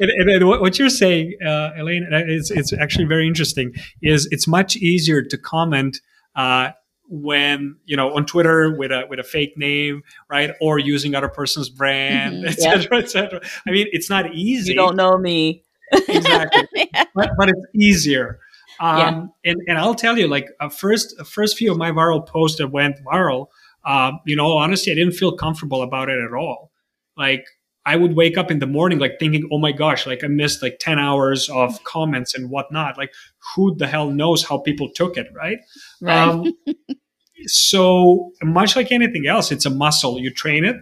and, 0.00 0.30
and 0.30 0.46
what 0.48 0.60
what 0.60 0.78
you're 0.78 0.88
saying, 0.90 1.36
uh, 1.44 1.70
Elaine, 1.76 2.06
it's 2.10 2.50
it's 2.50 2.72
actually 2.72 3.04
very 3.06 3.26
interesting. 3.26 3.72
Is 4.02 4.28
it's 4.30 4.46
much 4.46 4.76
easier 4.76 5.22
to 5.22 5.38
comment 5.38 5.98
uh, 6.36 6.70
when 7.08 7.76
you 7.86 7.96
know 7.96 8.14
on 8.14 8.26
Twitter 8.26 8.74
with 8.76 8.90
a 8.90 9.04
with 9.08 9.18
a 9.18 9.24
fake 9.24 9.54
name, 9.56 10.02
right, 10.30 10.50
or 10.60 10.78
using 10.78 11.14
other 11.14 11.28
person's 11.28 11.68
brand, 11.68 12.44
Mhm. 12.44 12.48
et 12.50 12.58
cetera, 12.60 12.98
et 12.98 13.10
cetera. 13.10 13.40
I 13.66 13.70
mean, 13.70 13.86
it's 13.92 14.10
not 14.10 14.34
easy. 14.34 14.72
You 14.72 14.76
don't 14.76 14.96
know 14.96 15.16
me. 15.18 15.64
exactly, 15.92 16.68
Yeah. 16.94 17.04
but, 17.14 17.30
but 17.38 17.48
it's 17.48 17.66
easier. 17.74 18.40
Um, 18.80 18.98
Yeah. 18.98 19.50
and, 19.52 19.60
and 19.68 19.78
I'll 19.78 19.94
tell 19.94 20.18
you, 20.18 20.28
like, 20.28 20.48
uh, 20.60 20.68
first, 20.68 21.18
first 21.26 21.56
few 21.56 21.72
of 21.72 21.78
my 21.78 21.90
viral 21.90 22.24
posts 22.26 22.58
that 22.58 22.68
went 22.68 22.96
viral, 23.04 23.46
um, 23.84 24.20
you 24.26 24.36
know, 24.36 24.52
honestly, 24.56 24.92
I 24.92 24.94
didn't 24.94 25.14
feel 25.14 25.32
comfortable 25.32 25.82
about 25.82 26.08
it 26.08 26.18
at 26.22 26.34
all. 26.34 26.70
Like, 27.16 27.46
I 27.86 27.96
would 27.96 28.14
wake 28.14 28.36
up 28.36 28.50
in 28.50 28.58
the 28.58 28.66
morning, 28.66 28.98
like, 28.98 29.18
thinking, 29.18 29.48
oh 29.50 29.58
my 29.58 29.72
gosh, 29.72 30.06
like, 30.06 30.22
I 30.22 30.26
missed 30.26 30.62
like 30.62 30.78
10 30.78 30.98
hours 30.98 31.48
of 31.48 31.82
comments 31.84 32.34
and 32.34 32.50
whatnot. 32.50 32.98
Like, 32.98 33.12
who 33.54 33.74
the 33.76 33.86
hell 33.86 34.10
knows 34.10 34.44
how 34.44 34.58
people 34.58 34.90
took 34.94 35.16
it, 35.16 35.28
right? 35.34 35.58
Right. 36.00 36.28
Um, 36.28 36.52
so 37.46 38.32
much 38.42 38.76
like 38.76 38.92
anything 38.92 39.26
else, 39.26 39.50
it's 39.50 39.66
a 39.66 39.70
muscle. 39.70 40.20
You 40.20 40.32
train 40.32 40.64
it. 40.64 40.76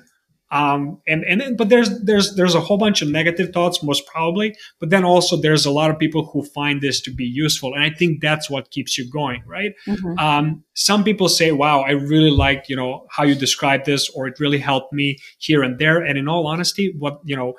Um, 0.51 1.01
and, 1.09 1.25
and, 1.25 1.41
then- 1.41 1.57
but 1.57 1.69
there's, 1.69 1.91
there's, 2.05 2.37
there's 2.37 2.55
a 2.55 2.61
whole 2.61 2.79
bunch 2.79 3.03
of 3.03 3.09
negative 3.09 3.53
thoughts, 3.53 3.83
most 3.83 4.07
probably, 4.07 4.55
but 4.79 4.91
then 4.91 5.05
also 5.05 5.37
there's 5.37 5.67
a 5.67 5.71
lot 5.71 5.91
of 5.91 5.99
people 5.99 6.25
who 6.33 6.45
find 6.55 6.81
this 6.81 7.01
to 7.03 7.11
be 7.13 7.25
useful. 7.25 7.75
And 7.75 7.83
I 7.83 7.91
think 7.91 8.21
that's 8.21 8.49
what 8.49 8.71
keeps 8.71 8.97
you 8.97 9.11
going, 9.11 9.43
right? 9.47 9.73
Mhm. 9.87 10.19
Um, 10.19 10.65
some 10.75 11.03
people 11.05 11.29
say, 11.29 11.51
wow, 11.53 11.81
I 11.81 11.91
really 11.91 12.31
like, 12.31 12.65
you 12.69 12.77
know, 12.77 13.07
how 13.11 13.25
you 13.25 13.35
describe 13.35 13.85
this, 13.85 14.09
or 14.11 14.29
it 14.29 14.39
really 14.39 14.59
helped 14.59 14.93
me 14.93 15.17
here 15.39 15.63
and 15.63 15.79
there. 15.79 15.99
And 16.05 16.17
in 16.17 16.29
all 16.29 16.47
honesty, 16.47 16.95
what, 16.99 17.21
you 17.25 17.35
know, 17.37 17.55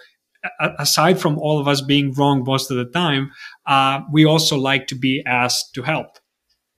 a- 0.62 0.72
aside 0.80 1.20
from 1.20 1.38
all 1.40 1.60
of 1.60 1.68
us 1.68 1.82
being 1.82 2.14
wrong 2.14 2.44
most 2.46 2.72
of 2.72 2.78
the 2.78 2.86
time, 2.86 3.32
uh, 3.66 4.00
we 4.14 4.24
also 4.26 4.58
like 4.58 4.88
to 4.88 4.96
be 4.96 5.22
asked 5.26 5.74
to 5.74 5.82
help 5.82 6.08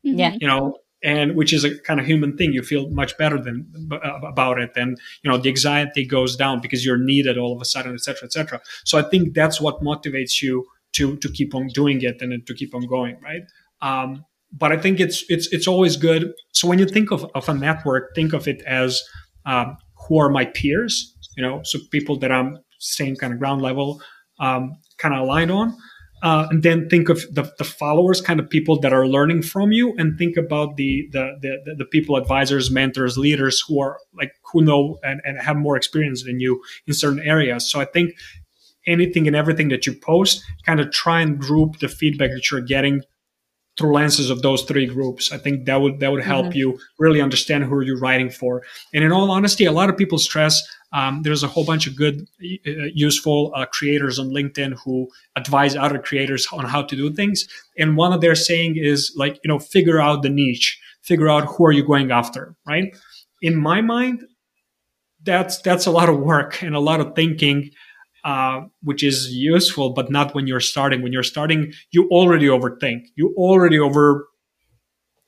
Yeah. 0.01 0.35
you 0.41 0.47
know 0.47 0.75
and 1.03 1.35
which 1.35 1.53
is 1.53 1.63
a 1.63 1.79
kind 1.79 1.99
of 1.99 2.05
human 2.05 2.35
thing. 2.37 2.53
You 2.53 2.61
feel 2.63 2.89
much 2.89 3.17
better 3.17 3.41
than 3.41 3.71
uh, 3.91 4.19
about 4.23 4.59
it 4.59 4.71
and 4.75 4.97
you 5.23 5.31
know 5.31 5.37
the 5.37 5.49
anxiety 5.49 6.05
goes 6.05 6.35
down 6.35 6.61
because 6.61 6.85
you're 6.85 6.97
needed 6.97 7.37
all 7.37 7.53
of 7.55 7.61
a 7.61 7.65
sudden 7.65 7.93
etc 7.93 8.25
etc 8.25 8.61
so 8.85 8.97
i 8.97 9.01
think 9.01 9.33
that's 9.33 9.61
what 9.61 9.81
motivates 9.81 10.41
you 10.41 10.65
to 10.93 11.17
to 11.17 11.29
keep 11.29 11.55
on 11.55 11.67
doing 11.67 12.01
it 12.01 12.21
and 12.21 12.45
to 12.45 12.53
keep 12.53 12.73
on 12.75 12.85
going 12.87 13.17
right? 13.21 13.43
Um, 13.81 14.25
but 14.51 14.71
i 14.71 14.77
think 14.77 14.99
it's 14.99 15.23
it's 15.29 15.47
it's 15.53 15.67
always 15.67 15.95
good. 15.95 16.33
So 16.53 16.67
when 16.67 16.79
you 16.79 16.85
think 16.85 17.11
of, 17.11 17.25
of 17.35 17.47
a 17.47 17.53
network 17.53 18.15
think 18.15 18.33
of 18.33 18.47
it 18.47 18.61
as 18.63 19.03
um, 19.45 19.77
who 20.07 20.19
are 20.19 20.29
my 20.29 20.45
peers 20.45 21.15
you 21.37 21.43
know 21.43 21.61
so 21.63 21.79
people 21.91 22.17
that 22.19 22.31
i'm 22.31 22.57
same 22.79 23.15
kind 23.15 23.33
of 23.33 23.39
ground 23.39 23.61
level 23.61 24.01
um, 24.39 24.77
kind 24.97 25.13
of 25.13 25.21
aligned 25.21 25.51
on 25.51 25.75
uh, 26.21 26.47
and 26.49 26.63
then 26.63 26.89
think 26.89 27.09
of 27.09 27.21
the, 27.31 27.51
the 27.57 27.63
followers, 27.63 28.21
kind 28.21 28.39
of 28.39 28.49
people 28.49 28.79
that 28.81 28.93
are 28.93 29.07
learning 29.07 29.43
from 29.43 29.71
you, 29.71 29.93
and 29.97 30.17
think 30.17 30.37
about 30.37 30.77
the 30.77 31.07
the 31.11 31.37
the, 31.41 31.75
the 31.75 31.85
people, 31.85 32.17
advisors, 32.17 32.69
mentors, 32.69 33.17
leaders 33.17 33.63
who 33.67 33.79
are 33.79 33.97
like 34.13 34.33
who 34.51 34.61
know 34.61 34.99
and, 35.03 35.21
and 35.23 35.39
have 35.39 35.57
more 35.57 35.77
experience 35.77 36.23
than 36.23 36.39
you 36.39 36.61
in 36.87 36.93
certain 36.93 37.21
areas. 37.21 37.69
So 37.69 37.79
I 37.79 37.85
think 37.85 38.15
anything 38.87 39.27
and 39.27 39.35
everything 39.35 39.69
that 39.69 39.85
you 39.85 39.93
post, 39.93 40.43
kind 40.65 40.79
of 40.79 40.91
try 40.91 41.21
and 41.21 41.39
group 41.39 41.79
the 41.79 41.87
feedback 41.87 42.31
that 42.31 42.49
you're 42.51 42.61
getting 42.61 43.01
through 43.79 43.93
lenses 43.93 44.29
of 44.29 44.41
those 44.41 44.63
three 44.63 44.85
groups. 44.85 45.31
I 45.31 45.37
think 45.37 45.65
that 45.65 45.77
would 45.81 45.99
that 46.01 46.11
would 46.11 46.23
help 46.23 46.47
Mhm. 46.47 46.55
you 46.55 46.79
really 46.99 47.21
understand 47.21 47.63
who 47.63 47.79
you're 47.81 47.97
writing 47.99 48.29
for. 48.29 48.61
And 48.93 49.03
in 49.05 49.11
all 49.13 49.31
honesty, 49.31 49.63
a 49.65 49.71
lot 49.71 49.89
of 49.89 49.95
people 49.97 50.17
stress. 50.19 50.61
Um, 50.91 51.21
there's 51.23 51.43
a 51.43 51.47
whole 51.47 51.63
bunch 51.65 51.87
of 51.87 51.95
good, 51.95 52.27
uh, 52.43 52.71
useful 52.93 53.53
uh, 53.55 53.65
creators 53.77 54.19
on 54.19 54.31
LinkedIn 54.31 54.73
who 54.83 55.07
advise 55.35 55.75
other 55.75 55.99
creators 55.99 56.47
on 56.51 56.65
how 56.65 56.81
to 56.81 56.95
do 56.95 57.13
things. 57.13 57.47
And 57.77 57.95
one 57.95 58.11
of 58.11 58.21
their 58.21 58.35
saying 58.35 58.75
is 58.75 59.13
like, 59.15 59.35
you 59.43 59.47
know, 59.47 59.59
figure 59.59 60.01
out 60.01 60.23
the 60.23 60.29
niche, 60.29 60.79
figure 61.01 61.29
out 61.29 61.45
who 61.45 61.65
are 61.67 61.71
you 61.71 61.85
going 61.85 62.11
after, 62.11 62.55
right? 62.67 62.87
In 63.41 63.55
my 63.55 63.79
mind, 63.81 64.23
that's 65.23 65.57
that's 65.61 65.85
a 65.85 65.91
lot 65.91 66.09
of 66.09 66.17
work 66.19 66.61
and 66.63 66.75
a 66.75 66.79
lot 66.79 66.99
of 66.99 67.13
thinking 67.15 67.69
uh, 68.29 68.61
which 68.83 69.01
is 69.03 69.33
useful, 69.33 69.89
but 69.89 70.11
not 70.11 70.35
when 70.35 70.45
you're 70.45 70.59
starting. 70.59 71.01
When 71.01 71.11
you're 71.11 71.23
starting, 71.23 71.73
you 71.89 72.07
already 72.09 72.45
overthink. 72.45 73.07
You 73.15 73.33
already 73.35 73.77
overthink. 73.77 74.27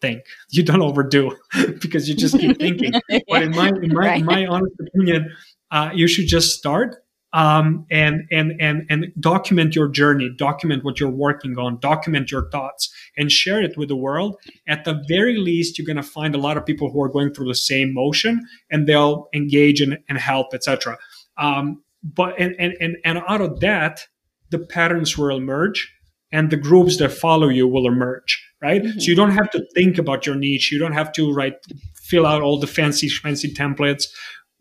You 0.49 0.63
don't 0.63 0.81
overdo 0.81 1.35
because 1.81 2.09
you 2.09 2.15
just 2.15 2.37
keep 2.37 2.59
thinking. 2.59 2.93
But 3.29 3.43
in 3.43 3.51
my 3.51 3.69
in 3.69 3.93
my, 3.93 4.15
in 4.15 4.25
my 4.25 4.45
honest 4.45 4.75
opinion, 4.85 5.31
uh, 5.69 5.89
you 5.93 6.07
should 6.07 6.27
just 6.27 6.57
start 6.57 6.95
um, 7.33 7.85
and 7.89 8.15
and 8.31 8.53
and 8.59 8.83
and 8.89 9.07
document 9.19 9.75
your 9.75 9.89
journey, 9.89 10.29
document 10.37 10.83
what 10.83 10.99
you're 10.99 11.17
working 11.27 11.57
on, 11.57 11.79
document 11.79 12.31
your 12.31 12.49
thoughts, 12.49 12.91
and 13.17 13.31
share 13.31 13.61
it 13.61 13.77
with 13.77 13.89
the 13.89 13.95
world. 14.07 14.37
At 14.67 14.85
the 14.85 15.03
very 15.07 15.37
least, 15.37 15.77
you're 15.77 15.91
going 15.91 16.03
to 16.05 16.11
find 16.19 16.35
a 16.35 16.39
lot 16.47 16.57
of 16.57 16.65
people 16.65 16.91
who 16.91 17.01
are 17.01 17.09
going 17.09 17.33
through 17.33 17.47
the 17.47 17.61
same 17.71 17.93
motion, 17.93 18.41
and 18.69 18.87
they'll 18.87 19.27
engage 19.33 19.81
and, 19.81 19.97
and 20.09 20.17
help, 20.17 20.53
etc. 20.53 20.97
Um, 21.37 21.83
but 22.03 22.39
and, 22.39 22.55
and 22.59 22.73
and 22.79 22.97
and 23.05 23.19
out 23.27 23.41
of 23.41 23.59
that, 23.59 24.01
the 24.49 24.59
patterns 24.59 25.17
will 25.17 25.35
emerge, 25.35 25.93
and 26.31 26.49
the 26.49 26.57
groups 26.57 26.97
that 26.97 27.11
follow 27.11 27.49
you 27.49 27.67
will 27.67 27.87
emerge. 27.87 28.43
Right. 28.61 28.83
Mhm. 28.83 29.01
So 29.01 29.09
you 29.09 29.15
don't 29.15 29.31
have 29.31 29.49
to 29.51 29.65
think 29.73 29.97
about 29.97 30.25
your 30.25 30.35
niche. 30.35 30.71
You 30.71 30.79
don't 30.79 30.93
have 30.93 31.11
to 31.13 31.33
write, 31.33 31.55
fill 31.95 32.27
out 32.27 32.41
all 32.41 32.59
the 32.59 32.67
fancy 32.67 33.09
fancy 33.09 33.53
templates 33.53 34.05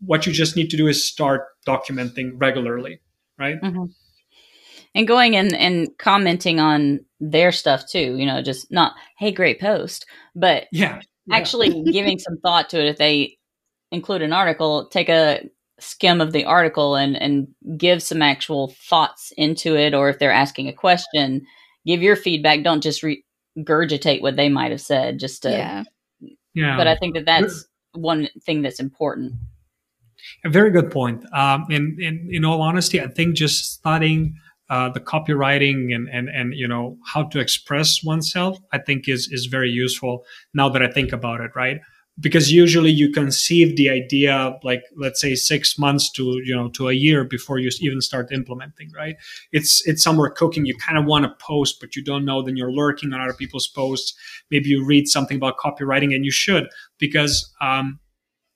what 0.03 0.25
you 0.25 0.33
just 0.33 0.55
need 0.55 0.67
to 0.71 0.77
do 0.77 0.87
is 0.87 1.07
start 1.07 1.43
documenting 1.67 2.31
regularly 2.37 2.99
right 3.37 3.59
and 4.93 5.07
going 5.07 5.35
and 5.35 5.55
and 5.55 5.89
commenting 5.97 6.59
on 6.59 6.99
their 7.19 7.51
stuff 7.51 7.87
too. 7.87 8.17
You 8.17 8.25
know, 8.25 8.41
just 8.41 8.71
not 8.71 8.93
hey, 9.17 9.31
great 9.31 9.59
post, 9.59 10.05
but 10.35 10.67
yeah, 10.71 10.99
yeah. 11.27 11.35
actually 11.35 11.83
giving 11.91 12.19
some 12.19 12.37
thought 12.37 12.69
to 12.69 12.79
it. 12.79 12.87
If 12.87 12.97
they 12.97 13.37
include 13.91 14.21
an 14.21 14.33
article, 14.33 14.87
take 14.89 15.09
a 15.09 15.43
skim 15.81 16.21
of 16.21 16.31
the 16.31 16.45
article 16.45 16.95
and 16.95 17.15
and 17.15 17.47
give 17.77 18.01
some 18.01 18.21
actual 18.21 18.73
thoughts 18.89 19.31
into 19.37 19.75
it. 19.75 19.93
Or 19.93 20.09
if 20.09 20.19
they're 20.19 20.31
asking 20.31 20.67
a 20.67 20.73
question, 20.73 21.45
give 21.85 22.01
your 22.01 22.15
feedback. 22.15 22.63
Don't 22.63 22.81
just 22.81 23.03
regurgitate 23.03 24.21
what 24.21 24.35
they 24.35 24.49
might 24.49 24.71
have 24.71 24.81
said. 24.81 25.19
Just 25.19 25.43
to, 25.43 25.51
yeah. 25.51 25.83
yeah 26.53 26.77
But 26.77 26.87
I 26.87 26.95
think 26.95 27.15
that 27.15 27.25
that's 27.25 27.65
one 27.93 28.29
thing 28.43 28.61
that's 28.61 28.79
important. 28.79 29.33
a 30.45 30.49
very 30.49 30.71
good 30.71 30.91
point 30.91 31.25
um, 31.33 31.65
and, 31.69 31.99
and 31.99 32.33
in 32.33 32.45
all 32.45 32.61
honesty 32.61 33.01
i 33.01 33.07
think 33.07 33.35
just 33.35 33.73
studying 33.73 34.35
uh, 34.69 34.89
the 34.89 34.99
copywriting 34.99 35.93
and, 35.93 36.07
and 36.09 36.29
and 36.29 36.53
you 36.53 36.67
know 36.67 36.97
how 37.05 37.23
to 37.23 37.39
express 37.39 38.03
oneself 38.03 38.57
i 38.71 38.77
think 38.77 39.09
is 39.09 39.27
is 39.31 39.47
very 39.47 39.69
useful 39.69 40.23
now 40.53 40.69
that 40.69 40.81
i 40.81 40.87
think 40.87 41.11
about 41.11 41.41
it 41.41 41.51
right 41.55 41.81
because 42.21 42.51
usually 42.51 42.91
you 42.91 43.11
conceive 43.11 43.75
the 43.75 43.89
idea 43.89 44.55
like 44.63 44.83
let's 44.95 45.19
say 45.19 45.35
six 45.35 45.77
months 45.77 46.09
to 46.11 46.39
you 46.43 46.55
know 46.55 46.69
to 46.69 46.87
a 46.87 46.93
year 46.93 47.23
before 47.23 47.57
you 47.57 47.69
even 47.81 48.01
start 48.01 48.31
implementing 48.31 48.91
right? 48.95 49.15
It's 49.51 49.85
it's 49.87 50.03
somewhere 50.03 50.29
cooking. 50.29 50.65
You 50.65 50.75
kind 50.77 50.97
of 50.97 51.05
want 51.05 51.25
to 51.25 51.45
post 51.45 51.79
but 51.79 51.95
you 51.95 52.03
don't 52.03 52.25
know 52.25 52.41
then 52.41 52.55
you're 52.55 52.71
lurking 52.71 53.11
on 53.13 53.21
other 53.21 53.33
people's 53.33 53.67
posts. 53.67 54.13
Maybe 54.49 54.69
you 54.69 54.85
read 54.85 55.07
something 55.07 55.37
about 55.37 55.57
copywriting 55.57 56.15
and 56.15 56.23
you 56.23 56.31
should 56.31 56.67
because 56.99 57.51
um, 57.59 57.99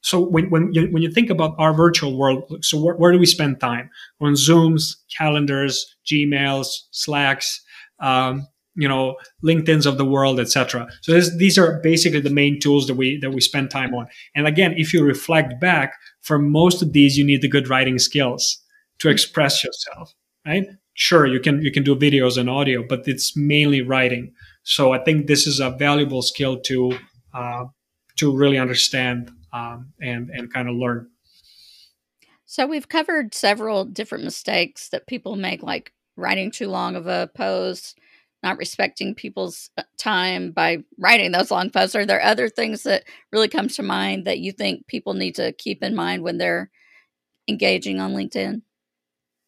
so 0.01 0.21
when 0.21 0.49
when 0.51 0.71
you, 0.71 0.88
when 0.91 1.01
you 1.01 1.12
think 1.12 1.30
about 1.30 1.56
our 1.58 1.73
virtual 1.73 2.17
world 2.17 2.43
so 2.62 2.80
where, 2.80 2.95
where 2.95 3.12
do 3.12 3.17
we 3.17 3.25
spend 3.25 3.60
time? 3.60 3.89
On 4.21 4.34
zooms 4.34 4.95
calendars 5.17 5.95
gmails 6.06 6.67
slacks 6.91 7.62
um, 7.99 8.47
you 8.76 8.88
know 8.88 9.16
linkedins 9.44 9.86
of 9.86 9.98
the 9.98 10.06
world 10.06 10.40
etc 10.40 10.88
so 11.02 11.12
this, 11.12 11.36
these 11.38 11.58
are 11.58 11.80
basically 11.82 12.20
the 12.20 12.30
main 12.30 12.60
tools 12.60 12.88
that 12.88 12.96
we 12.96 13.18
that 13.20 13.32
we 13.32 13.42
spend 13.42 13.70
time 13.70 13.94
on 13.94 14.08
and 14.36 14.48
again 14.48 14.74
if 14.78 14.94
you 14.94 15.04
reflect 15.04 15.60
back 15.60 15.94
for 16.22 16.38
most 16.38 16.82
of 16.82 16.94
these 16.94 17.18
you 17.18 17.24
need 17.24 17.42
the 17.42 17.48
good 17.48 17.70
writing 17.70 17.98
skills 18.00 18.62
to 19.00 19.10
express 19.10 19.64
yourself 19.64 20.14
right? 20.46 20.68
Sure, 20.94 21.26
you 21.26 21.40
can 21.40 21.62
you 21.62 21.72
can 21.72 21.84
do 21.84 21.96
videos 21.96 22.38
and 22.38 22.50
audio, 22.50 22.84
but 22.88 23.08
it's 23.08 23.36
mainly 23.36 23.82
writing. 23.82 24.34
So 24.64 24.94
I 24.94 25.04
think 25.04 25.28
this 25.28 25.46
is 25.46 25.60
a 25.60 25.72
valuable 25.72 26.22
skill 26.22 26.60
to 26.62 26.98
uh, 27.34 27.66
to 28.18 28.36
really 28.36 28.58
understand 28.58 29.32
um, 29.52 29.94
and 30.02 30.30
and 30.30 30.52
kind 30.54 30.70
of 30.70 30.76
learn. 30.76 31.10
So 32.46 32.66
we've 32.66 32.88
covered 32.88 33.34
several 33.34 33.84
different 33.84 34.24
mistakes 34.24 34.90
that 34.90 35.08
people 35.08 35.36
make, 35.36 35.62
like 35.62 35.92
writing 36.16 36.52
too 36.52 36.70
long 36.70 36.96
of 36.96 37.08
a 37.08 37.30
post, 37.36 38.00
not 38.45 38.58
respecting 38.58 39.15
people's 39.15 39.69
uh, 39.77 39.84
time 39.97 40.51
by 40.51 40.77
writing 40.99 41.31
those 41.31 41.51
long 41.51 41.69
posts. 41.69 41.95
Are 41.95 42.05
there 42.05 42.21
other 42.21 42.47
things 42.47 42.84
that 42.84 43.03
really 43.34 43.49
come 43.49 43.67
to 43.69 43.84
mind 43.84 44.25
that 44.25 44.39
you 44.39 44.51
think 44.51 44.88
people 44.88 45.15
need 45.15 45.36
to 45.36 45.51
keep 45.53 45.84
in 45.84 45.95
mind 45.95 46.21
when 46.21 46.38
they're 46.38 46.69
engaging 47.49 47.99
on 47.99 48.13
LinkedIn? 48.13 48.62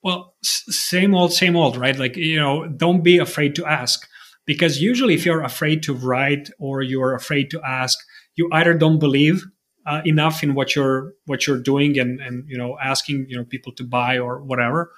Well, 0.04 0.36
same 0.42 1.14
old, 1.14 1.32
same 1.32 1.56
old, 1.56 1.78
right? 1.78 1.98
Like, 1.98 2.18
you 2.18 2.40
know, 2.40 2.68
don't 2.68 3.04
be 3.04 3.20
afraid 3.20 3.56
to 3.56 3.66
ask 3.66 4.08
because 4.46 4.82
usually 4.82 5.14
if 5.14 5.26
you're 5.26 5.44
afraid 5.44 5.84
to 5.84 5.94
write 5.94 6.50
or 6.60 6.82
you're 6.82 7.14
afraid 7.14 7.52
to 7.52 7.62
ask, 7.62 7.98
you 8.36 8.50
either 8.52 8.74
don't 8.74 9.00
believe 9.00 9.46
uh, 9.86 10.02
enough 10.06 10.44
in 10.44 10.56
what 10.56 10.76
you're 10.76 11.14
what 11.26 11.48
you're 11.48 11.62
doing 11.62 11.98
and 11.98 12.20
and 12.20 12.44
you 12.50 12.58
know 12.58 12.78
asking 12.82 13.26
you 13.30 13.38
know 13.38 13.46
people 13.46 13.72
to 13.72 13.86
buy 13.86 14.18
or 14.18 14.44
whatever 14.44 14.92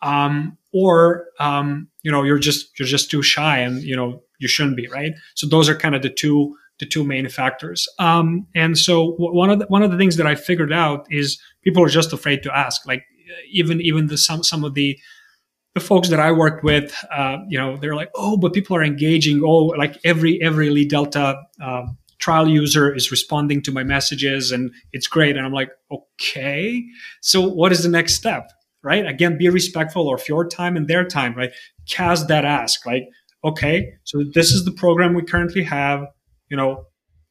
um, 0.00 0.57
or 0.72 1.26
um, 1.40 1.88
you 2.02 2.10
know 2.10 2.22
you're 2.22 2.38
just 2.38 2.78
you're 2.78 2.88
just 2.88 3.10
too 3.10 3.22
shy 3.22 3.58
and 3.58 3.82
you 3.82 3.96
know 3.96 4.22
you 4.38 4.48
shouldn't 4.48 4.76
be 4.76 4.86
right 4.88 5.12
so 5.34 5.46
those 5.46 5.68
are 5.68 5.74
kind 5.74 5.94
of 5.94 6.02
the 6.02 6.10
two 6.10 6.54
the 6.78 6.86
two 6.86 7.04
main 7.04 7.28
factors 7.28 7.88
um, 7.98 8.46
and 8.54 8.78
so 8.78 9.14
one 9.18 9.50
of 9.50 9.58
the, 9.58 9.66
one 9.66 9.82
of 9.82 9.90
the 9.90 9.96
things 9.98 10.16
that 10.16 10.26
i 10.26 10.34
figured 10.34 10.72
out 10.72 11.06
is 11.10 11.40
people 11.62 11.82
are 11.82 11.88
just 11.88 12.12
afraid 12.12 12.42
to 12.42 12.56
ask 12.56 12.86
like 12.86 13.04
even 13.50 13.80
even 13.80 14.06
the 14.06 14.16
some 14.18 14.42
some 14.42 14.64
of 14.64 14.74
the 14.74 14.98
the 15.74 15.80
folks 15.80 16.08
that 16.08 16.18
I 16.18 16.32
worked 16.32 16.64
with, 16.64 16.92
uh, 17.14 17.36
you 17.48 17.58
know, 17.58 17.76
they're 17.76 17.94
like, 17.94 18.10
oh, 18.14 18.36
but 18.36 18.52
people 18.52 18.74
are 18.76 18.82
engaging. 18.82 19.42
Oh, 19.44 19.66
like 19.66 19.96
every 20.04 20.40
every 20.42 20.68
LeadDelta 20.70 21.40
um, 21.62 21.98
trial 22.18 22.48
user 22.48 22.92
is 22.94 23.10
responding 23.10 23.62
to 23.62 23.72
my 23.72 23.84
messages 23.84 24.50
and 24.50 24.72
it's 24.92 25.06
great. 25.06 25.36
And 25.36 25.46
I'm 25.46 25.52
like, 25.52 25.70
okay, 25.90 26.84
so 27.20 27.46
what 27.46 27.72
is 27.72 27.82
the 27.82 27.88
next 27.88 28.14
step? 28.14 28.50
Right? 28.82 29.06
Again, 29.06 29.36
be 29.36 29.48
respectful 29.48 30.12
of 30.12 30.28
your 30.28 30.48
time 30.48 30.76
and 30.76 30.86
their 30.86 31.04
time, 31.04 31.34
right? 31.34 31.50
Cast 31.88 32.28
that 32.28 32.44
ask, 32.44 32.86
right? 32.86 33.02
Okay, 33.44 33.92
so 34.04 34.24
this 34.34 34.52
is 34.52 34.64
the 34.64 34.72
program 34.72 35.14
we 35.14 35.22
currently 35.22 35.64
have. 35.64 36.06
You 36.48 36.56
know, 36.56 36.86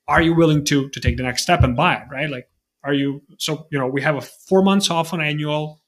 are 0.08 0.22
you 0.22 0.36
willing 0.36 0.66
to 0.66 0.90
to 0.90 1.00
take 1.00 1.18
the 1.18 1.24
next 1.24 1.44
step 1.44 1.64
and 1.64 1.76
buy 1.76 1.96
it, 1.96 2.04
right? 2.12 2.30
Like, 2.30 2.50
are 2.84 2.94
you 2.94 3.22
so 3.38 3.68
you 3.72 3.80
know, 3.80 3.88
we 3.88 4.02
have 4.02 4.16
a 4.16 4.22
four 4.22 4.62
months 4.62 4.90
off 4.90 5.14
on 5.14 5.22
annual, 5.22 5.82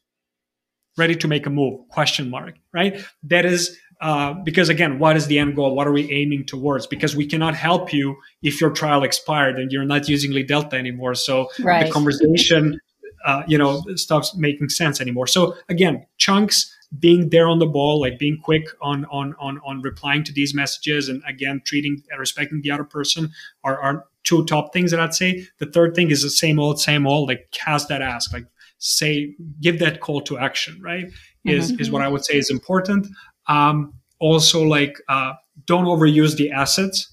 ready 0.97 1.15
to 1.15 1.27
make 1.27 1.45
a 1.45 1.49
move, 1.49 1.87
question 1.89 2.29
mark, 2.29 2.55
right? 2.73 3.03
That 3.23 3.45
is 3.45 3.77
uh, 4.01 4.33
because 4.45 4.69
again, 4.69 4.97
what 4.97 5.17
is 5.17 5.27
the 5.27 5.39
end 5.39 5.55
goal? 5.55 5.75
What 5.75 5.87
are 5.87 5.91
we 5.91 6.11
aiming 6.11 6.45
towards? 6.45 6.87
Because 6.87 7.15
we 7.15 7.25
cannot 7.25 7.53
help 7.53 7.91
you 7.91 8.15
if 8.41 8.61
your 8.61 8.69
trial 8.69 9.03
expired 9.03 9.59
and 9.59 9.71
you're 9.71 9.85
not 9.85 10.07
using 10.07 10.31
LeadDelta 10.31 10.73
anymore. 10.73 11.15
So 11.15 11.49
right. 11.59 11.85
the 11.85 11.91
conversation, 11.91 12.79
uh, 13.25 13.43
you 13.47 13.57
know, 13.57 13.83
stops 13.95 14.35
making 14.35 14.69
sense 14.69 15.01
anymore. 15.01 15.27
So 15.27 15.55
again, 15.67 16.05
chunks 16.17 16.75
being 16.97 17.29
there 17.29 17.47
on 17.47 17.59
the 17.59 17.67
ball, 17.67 17.99
like 18.01 18.17
being 18.17 18.39
quick 18.43 18.67
on 18.81 19.05
on 19.05 19.35
on 19.39 19.59
on 19.65 19.81
replying 19.81 20.23
to 20.23 20.33
these 20.33 20.53
messages, 20.53 21.09
and 21.09 21.21
again 21.27 21.61
treating 21.65 22.01
and 22.09 22.19
respecting 22.19 22.61
the 22.61 22.71
other 22.71 22.83
person 22.83 23.31
are 23.63 23.79
are 23.79 24.05
two 24.23 24.45
top 24.45 24.73
things 24.73 24.91
that 24.91 24.99
I'd 24.99 25.13
say. 25.13 25.45
The 25.59 25.65
third 25.65 25.95
thing 25.95 26.11
is 26.11 26.23
the 26.23 26.29
same 26.29 26.59
old, 26.59 26.79
same 26.79 27.05
old. 27.05 27.29
Like 27.29 27.49
cast 27.51 27.89
that 27.89 28.01
ask, 28.01 28.33
like 28.33 28.45
say, 28.79 29.35
give 29.61 29.79
that 29.79 29.99
call 29.99 30.21
to 30.21 30.37
action. 30.37 30.81
Right 30.81 31.11
is 31.45 31.71
mm-hmm. 31.71 31.81
is 31.81 31.91
what 31.91 32.01
I 32.01 32.07
would 32.07 32.25
say 32.25 32.37
is 32.37 32.49
important. 32.49 33.07
Um, 33.47 33.93
also, 34.19 34.63
like 34.63 34.97
uh, 35.07 35.33
don't 35.65 35.85
overuse 35.85 36.35
the 36.35 36.51
assets. 36.51 37.11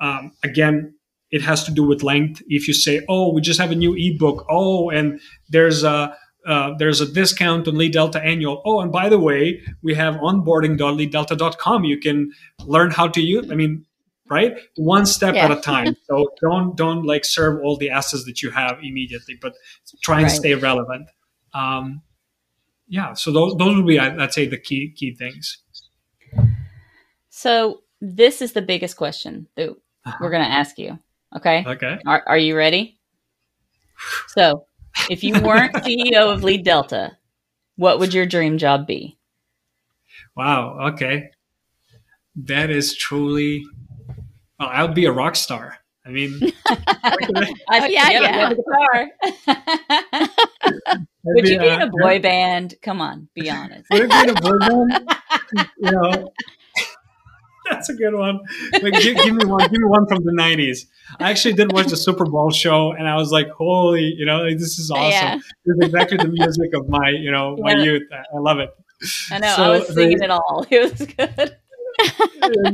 Um, 0.00 0.32
again, 0.42 0.94
it 1.34 1.42
has 1.42 1.64
to 1.64 1.72
do 1.72 1.82
with 1.82 2.04
length. 2.04 2.42
If 2.46 2.68
you 2.68 2.74
say, 2.74 3.04
"Oh, 3.08 3.32
we 3.32 3.40
just 3.40 3.60
have 3.60 3.72
a 3.72 3.74
new 3.74 3.92
ebook," 3.98 4.46
oh, 4.48 4.88
and 4.90 5.20
there's 5.48 5.82
a 5.82 6.16
uh, 6.46 6.74
there's 6.78 7.00
a 7.00 7.12
discount 7.12 7.66
on 7.66 7.74
LeadDelta 7.74 8.24
Annual. 8.24 8.62
Oh, 8.64 8.80
and 8.80 8.92
by 8.92 9.08
the 9.08 9.18
way, 9.18 9.60
we 9.82 9.94
have 9.94 10.14
onboarding.leaddelta.com. 10.14 11.84
You 11.84 11.98
can 11.98 12.30
learn 12.64 12.92
how 12.92 13.08
to 13.08 13.20
use. 13.20 13.50
I 13.50 13.56
mean, 13.56 13.84
right, 14.30 14.56
one 14.76 15.06
step 15.06 15.34
yeah. 15.34 15.46
at 15.46 15.50
a 15.50 15.60
time. 15.60 15.96
So 16.08 16.28
don't 16.40 16.76
don't 16.76 17.02
like 17.02 17.24
serve 17.24 17.60
all 17.64 17.76
the 17.76 17.90
assets 17.90 18.24
that 18.26 18.40
you 18.40 18.50
have 18.52 18.78
immediately, 18.80 19.36
but 19.42 19.54
try 20.04 20.18
and 20.18 20.24
right. 20.24 20.40
stay 20.42 20.54
relevant. 20.54 21.08
Um, 21.52 22.02
yeah, 22.86 23.14
so 23.14 23.32
those 23.32 23.56
those 23.56 23.76
would 23.76 23.88
be 23.88 23.98
I'd 23.98 24.32
say 24.32 24.46
the 24.46 24.58
key 24.58 24.92
key 24.96 25.16
things. 25.16 25.58
So 27.30 27.80
this 28.00 28.40
is 28.40 28.52
the 28.52 28.62
biggest 28.62 28.96
question 28.96 29.48
that 29.56 29.70
we're 30.20 30.30
going 30.30 30.44
to 30.44 30.56
ask 30.62 30.78
you. 30.78 31.00
Okay. 31.36 31.64
Okay. 31.66 31.98
Are, 32.06 32.22
are 32.26 32.38
you 32.38 32.56
ready? 32.56 32.98
So, 34.28 34.66
if 35.10 35.24
you 35.24 35.40
weren't 35.40 35.74
CEO 35.84 36.32
of 36.32 36.42
LeadDelta, 36.42 37.16
what 37.76 37.98
would 37.98 38.14
your 38.14 38.26
dream 38.26 38.58
job 38.58 38.86
be? 38.86 39.18
Wow. 40.36 40.90
Okay. 40.92 41.30
That 42.36 42.70
is 42.70 42.96
truly. 42.96 43.64
Oh, 44.08 44.14
well, 44.58 44.68
I 44.68 44.82
would 44.82 44.94
be 44.94 45.06
a 45.06 45.12
rock 45.12 45.36
star. 45.36 45.78
I 46.06 46.10
mean, 46.10 46.52
I, 46.66 47.54
oh, 47.70 47.86
yeah, 47.86 48.10
yeah. 48.10 48.50
Would 51.24 51.48
you 51.48 51.58
be 51.58 51.66
in 51.66 51.80
a 51.80 51.90
boy 51.90 52.20
band? 52.20 52.74
Come 52.82 53.00
on, 53.00 53.28
be 53.34 53.48
honest. 53.48 53.86
Would 53.90 54.02
it 54.02 54.10
be 54.10 54.18
in 54.18 54.28
a 54.30 54.34
boy 54.34 54.58
band? 54.58 55.08
you 55.78 55.90
know, 55.90 56.30
that's 57.70 57.88
a 57.88 57.94
good 57.94 58.14
one. 58.14 58.40
Like, 58.72 58.94
give, 58.94 59.16
give, 59.16 59.34
me 59.34 59.44
one. 59.44 59.60
Give 59.70 59.80
me 59.80 59.88
one 59.88 60.06
from 60.06 60.24
the 60.24 60.32
'90s. 60.32 60.86
I 61.18 61.30
actually 61.30 61.54
did 61.54 61.72
watch 61.72 61.86
the 61.86 61.96
Super 61.96 62.24
Bowl 62.24 62.50
show, 62.50 62.92
and 62.92 63.08
I 63.08 63.16
was 63.16 63.32
like, 63.32 63.48
"Holy, 63.50 64.04
you 64.04 64.26
know, 64.26 64.42
like, 64.42 64.58
this 64.58 64.78
is 64.78 64.90
awesome! 64.90 65.10
Yeah. 65.10 65.36
This 65.36 65.76
is 65.76 65.86
exactly 65.86 66.18
the 66.18 66.28
music 66.28 66.74
of 66.74 66.88
my, 66.88 67.10
you 67.10 67.30
know, 67.30 67.56
my 67.58 67.72
yeah. 67.72 67.82
youth. 67.82 68.02
I, 68.12 68.38
love 68.38 68.58
it." 68.58 68.70
I 69.30 69.38
know. 69.38 69.54
So 69.56 69.62
I 69.62 69.68
was 69.70 69.88
singing 69.88 70.18
they, 70.18 70.24
it 70.26 70.30
all. 70.30 70.66
It 70.70 70.92
was 70.92 71.06
good. 71.06 71.56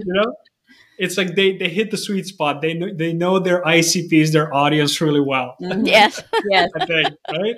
you 0.07 0.13
know, 0.13 0.35
it's 0.99 1.17
like 1.17 1.35
they 1.35 1.57
they 1.57 1.69
hit 1.69 1.91
the 1.91 1.97
sweet 1.97 2.27
spot. 2.27 2.61
They 2.61 2.75
know 2.75 2.93
they 2.93 3.13
know 3.13 3.39
their 3.39 3.63
ICPs, 3.63 4.33
their 4.33 4.53
audience 4.53 5.01
really 5.01 5.21
well. 5.21 5.57
Mm-hmm. 5.61 5.87
Yes, 5.87 6.23
yes. 6.51 6.71
I 6.79 6.87
think 6.87 7.15
right. 7.31 7.57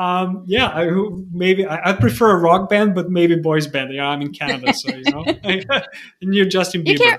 Um, 0.00 0.44
yeah, 0.46 0.68
I, 0.68 0.88
maybe 1.30 1.66
I, 1.66 1.90
I, 1.90 1.92
prefer 1.92 2.30
a 2.30 2.38
rock 2.38 2.70
band, 2.70 2.94
but 2.94 3.10
maybe 3.10 3.36
boys 3.36 3.66
band. 3.66 3.92
Yeah, 3.92 4.06
I'm 4.06 4.22
in 4.22 4.32
Canada, 4.32 4.72
so 4.72 4.94
you 4.94 5.02
know, 5.10 5.24
and 6.22 6.34
you're 6.34 6.46
Justin 6.46 6.84
Bieber. 6.84 7.00
You 7.00 7.18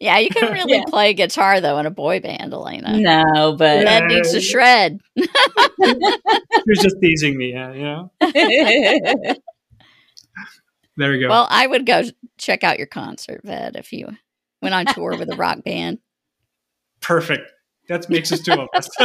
yeah, 0.00 0.18
you 0.18 0.28
can 0.28 0.52
really 0.52 0.76
yeah. 0.76 0.84
play 0.86 1.14
guitar 1.14 1.62
though 1.62 1.78
in 1.78 1.86
a 1.86 1.90
boy 1.90 2.20
band, 2.20 2.52
Alanna. 2.52 3.00
No, 3.00 3.56
but 3.56 3.84
that 3.84 4.04
needs 4.04 4.32
to 4.32 4.40
shred. 4.42 5.00
you're 5.16 5.26
just 6.74 6.96
teasing 7.00 7.38
me, 7.38 7.54
yeah, 7.54 7.72
you 7.72 7.84
know. 7.84 8.12
there 10.98 11.10
we 11.10 11.20
go. 11.20 11.28
Well, 11.30 11.46
I 11.48 11.66
would 11.66 11.86
go 11.86 12.02
check 12.36 12.64
out 12.64 12.76
your 12.76 12.86
concert, 12.86 13.40
Ved, 13.44 13.76
if 13.76 13.94
you 13.94 14.08
went 14.60 14.74
on 14.74 14.84
tour 14.84 15.16
with 15.16 15.32
a 15.32 15.36
rock 15.36 15.64
band. 15.64 16.00
Perfect. 17.00 17.50
That 17.90 18.08
makes 18.08 18.30
us 18.30 18.38
two 18.38 18.52
of 18.52 18.68
us. 18.72 18.88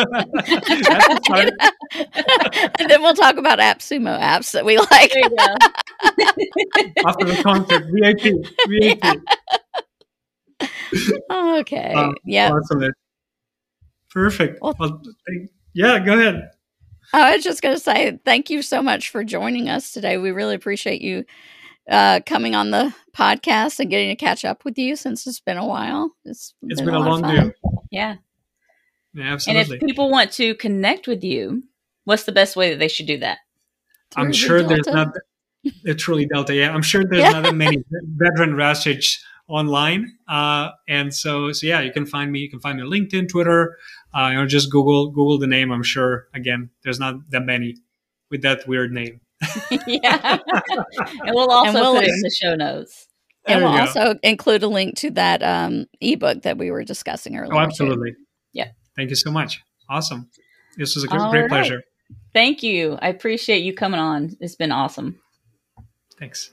and 2.80 2.88
then 2.88 3.02
we'll 3.02 3.16
talk 3.16 3.38
about 3.38 3.58
AppSumo 3.58 4.20
apps 4.20 4.52
that 4.52 4.64
we 4.64 4.78
like. 4.78 5.12
After 7.04 7.26
the 7.26 7.42
concert, 7.42 7.84
VIP, 7.92 8.22
VIP. 8.70 9.00
Yeah. 11.32 11.58
Okay. 11.60 11.94
Um, 11.94 12.14
yeah. 12.26 12.52
Awesome. 12.52 12.92
Perfect. 14.12 14.60
Well, 14.62 14.76
well, 14.80 15.02
yeah, 15.74 15.98
go 15.98 16.14
ahead. 16.14 16.52
I 17.12 17.36
was 17.36 17.44
just 17.44 17.64
going 17.64 17.76
to 17.76 17.82
say 17.82 18.20
thank 18.24 18.52
you 18.52 18.62
so 18.62 18.84
much 18.84 19.10
for 19.10 19.24
joining 19.24 19.68
us 19.68 19.94
today. 19.94 20.20
We 20.20 20.30
really 20.30 20.54
appreciate 20.54 21.02
you 21.02 21.26
uh, 21.90 22.20
coming 22.24 22.54
on 22.54 22.70
the 22.70 22.94
podcast 23.18 23.80
and 23.80 23.90
getting 23.90 24.10
to 24.10 24.16
catch 24.16 24.46
up 24.46 24.64
with 24.64 24.78
you 24.78 24.96
since 24.96 25.26
it's 25.26 25.40
been 25.40 25.58
a 25.58 25.66
while. 25.66 26.12
It's, 26.24 26.54
it's 26.62 26.82
been, 26.82 26.94
been 26.94 26.96
a, 26.96 27.00
a 27.00 27.10
long 27.10 27.24
day. 27.24 27.52
Yeah. 27.90 28.18
Yeah, 29.16 29.34
absolutely. 29.34 29.76
And 29.76 29.84
if 29.84 29.88
people 29.88 30.12
want 30.12 30.32
to 30.34 30.56
connect 30.56 31.08
with 31.08 31.24
you, 31.24 31.64
what's 32.04 32.24
the 32.24 32.32
best 32.32 32.56
way 32.56 32.70
that 32.72 32.80
they 32.80 32.90
should 32.90 33.08
do 33.08 33.18
that? 33.20 33.40
I'm 34.16 34.32
sure 34.32 34.60
Delta? 34.60 34.74
there's 34.76 34.88
not. 34.88 35.14
It's 35.84 36.04
truly 36.04 36.28
Delta. 36.28 36.54
Yeah, 36.54 36.72
I'm 36.72 36.84
sure 36.84 37.04
there's 37.04 37.24
yeah. 37.24 37.32
not 37.32 37.44
that 37.44 37.56
many 37.56 37.78
Vedran 38.18 38.54
Rasic 38.54 39.18
online, 39.48 40.16
uh, 40.28 40.70
and 40.88 41.12
so 41.12 41.52
so 41.54 41.66
yeah, 41.66 41.82
you 41.82 41.92
can 41.92 42.06
find 42.06 42.32
me. 42.32 42.40
You 42.40 42.52
can 42.52 42.60
find 42.60 42.78
me 42.78 42.84
on 42.84 42.92
LinkedIn, 42.92 43.30
Twitter, 43.30 43.76
uh, 44.14 44.34
or 44.36 44.46
just 44.46 44.72
Google 44.72 45.10
Google 45.10 45.40
the 45.40 45.48
name. 45.48 45.72
I'm 45.72 45.82
sure 45.82 46.28
again, 46.36 46.70
there's 46.84 47.00
not 47.00 47.16
that 47.32 47.46
many 47.46 47.78
with 48.30 48.44
that 48.44 48.68
weird 48.68 48.92
name. 48.92 49.22
yeah, 49.88 50.38
and 51.24 51.34
we'll 51.34 51.50
also 51.50 51.70
and 51.70 51.74
we'll, 51.80 51.96
put 51.96 52.04
it 52.04 52.10
in 52.10 52.22
the 52.22 52.36
show 52.40 52.54
notes. 52.54 53.08
And 53.48 53.64
we'll 53.64 53.74
also 53.74 54.20
include 54.22 54.62
a 54.62 54.68
link 54.68 54.98
to 54.98 55.12
that 55.12 55.42
um, 55.42 55.86
ebook 56.00 56.44
that 56.44 56.60
we 56.60 56.70
were 56.70 56.84
discussing 56.84 57.38
earlier. 57.38 57.56
Oh, 57.56 57.60
absolutely. 57.60 58.12
Too. 58.12 58.18
Yeah. 58.54 58.70
Thank 58.96 59.10
you 59.10 59.16
so 59.16 59.32
much. 59.32 59.62
Awesome. 59.90 60.30
This 60.78 60.96
was 60.96 61.04
a 61.04 61.08
great, 61.08 61.30
great 61.30 61.50
pleasure. 61.50 61.84
Thank 62.34 62.64
you. 62.64 62.98
I 63.02 63.10
appreciate 63.10 63.64
you 63.64 63.74
coming 63.74 64.00
on. 64.00 64.36
It's 64.40 64.56
been 64.56 64.72
awesome. 64.72 65.20
Thanks. 66.20 66.52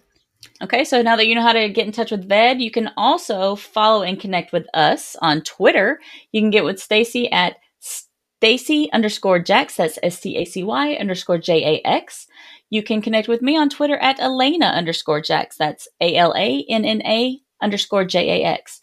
Okay, 0.60 0.84
so 0.84 1.02
now 1.02 1.16
that 1.16 1.26
you 1.26 1.34
know 1.34 1.42
how 1.42 1.52
to 1.52 1.68
get 1.68 1.86
in 1.86 1.92
touch 1.92 2.10
with 2.10 2.28
Ved, 2.28 2.60
you 2.60 2.70
can 2.70 2.90
also 2.96 3.56
follow 3.56 4.02
and 4.02 4.20
connect 4.20 4.52
with 4.52 4.66
us 4.74 5.16
on 5.20 5.42
Twitter. 5.42 6.00
You 6.32 6.40
can 6.40 6.50
get 6.50 6.64
with 6.64 6.80
Stacy 6.80 7.30
at 7.30 7.56
Stacy 7.80 8.90
underscore 8.92 9.38
Jax. 9.38 9.76
That's 9.76 9.98
S 10.02 10.20
T 10.20 10.36
A 10.36 10.44
C 10.44 10.64
Y 10.64 10.94
underscore 10.94 11.38
J 11.38 11.76
A 11.84 11.86
X. 11.86 12.26
You 12.70 12.82
can 12.82 13.02
connect 13.02 13.28
with 13.28 13.42
me 13.42 13.56
on 13.56 13.68
Twitter 13.68 13.96
at 13.98 14.18
Alanna 14.18 14.72
underscore 14.72 15.20
Jax. 15.20 15.56
That's 15.56 15.86
A 16.00 16.16
L 16.16 16.34
A 16.36 16.64
N 16.68 16.84
N 16.84 17.02
A 17.02 17.38
underscore 17.60 18.04
J 18.04 18.42
A 18.42 18.46
X. 18.46 18.80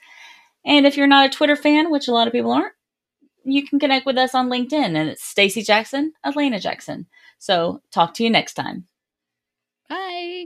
And 0.66 0.86
if 0.86 0.96
you're 0.96 1.08
not 1.08 1.26
a 1.26 1.30
Twitter 1.30 1.56
fan, 1.56 1.92
which 1.92 2.08
a 2.08 2.14
lot 2.14 2.28
of 2.28 2.34
people 2.34 2.52
aren't, 2.52 2.74
you 3.44 3.66
can 3.68 3.80
connect 3.80 4.06
with 4.06 4.18
us 4.18 4.36
on 4.36 4.50
LinkedIn 4.50 4.96
and 4.96 5.10
it's 5.10 5.24
Stacy 5.24 5.62
Jackson, 5.62 6.14
Alanna 6.26 6.62
Jackson. 6.62 7.08
So 7.38 7.82
talk 7.92 8.14
to 8.16 8.24
you 8.24 8.30
next 8.30 8.54
time. 8.54 8.88
Bye. 9.90 10.46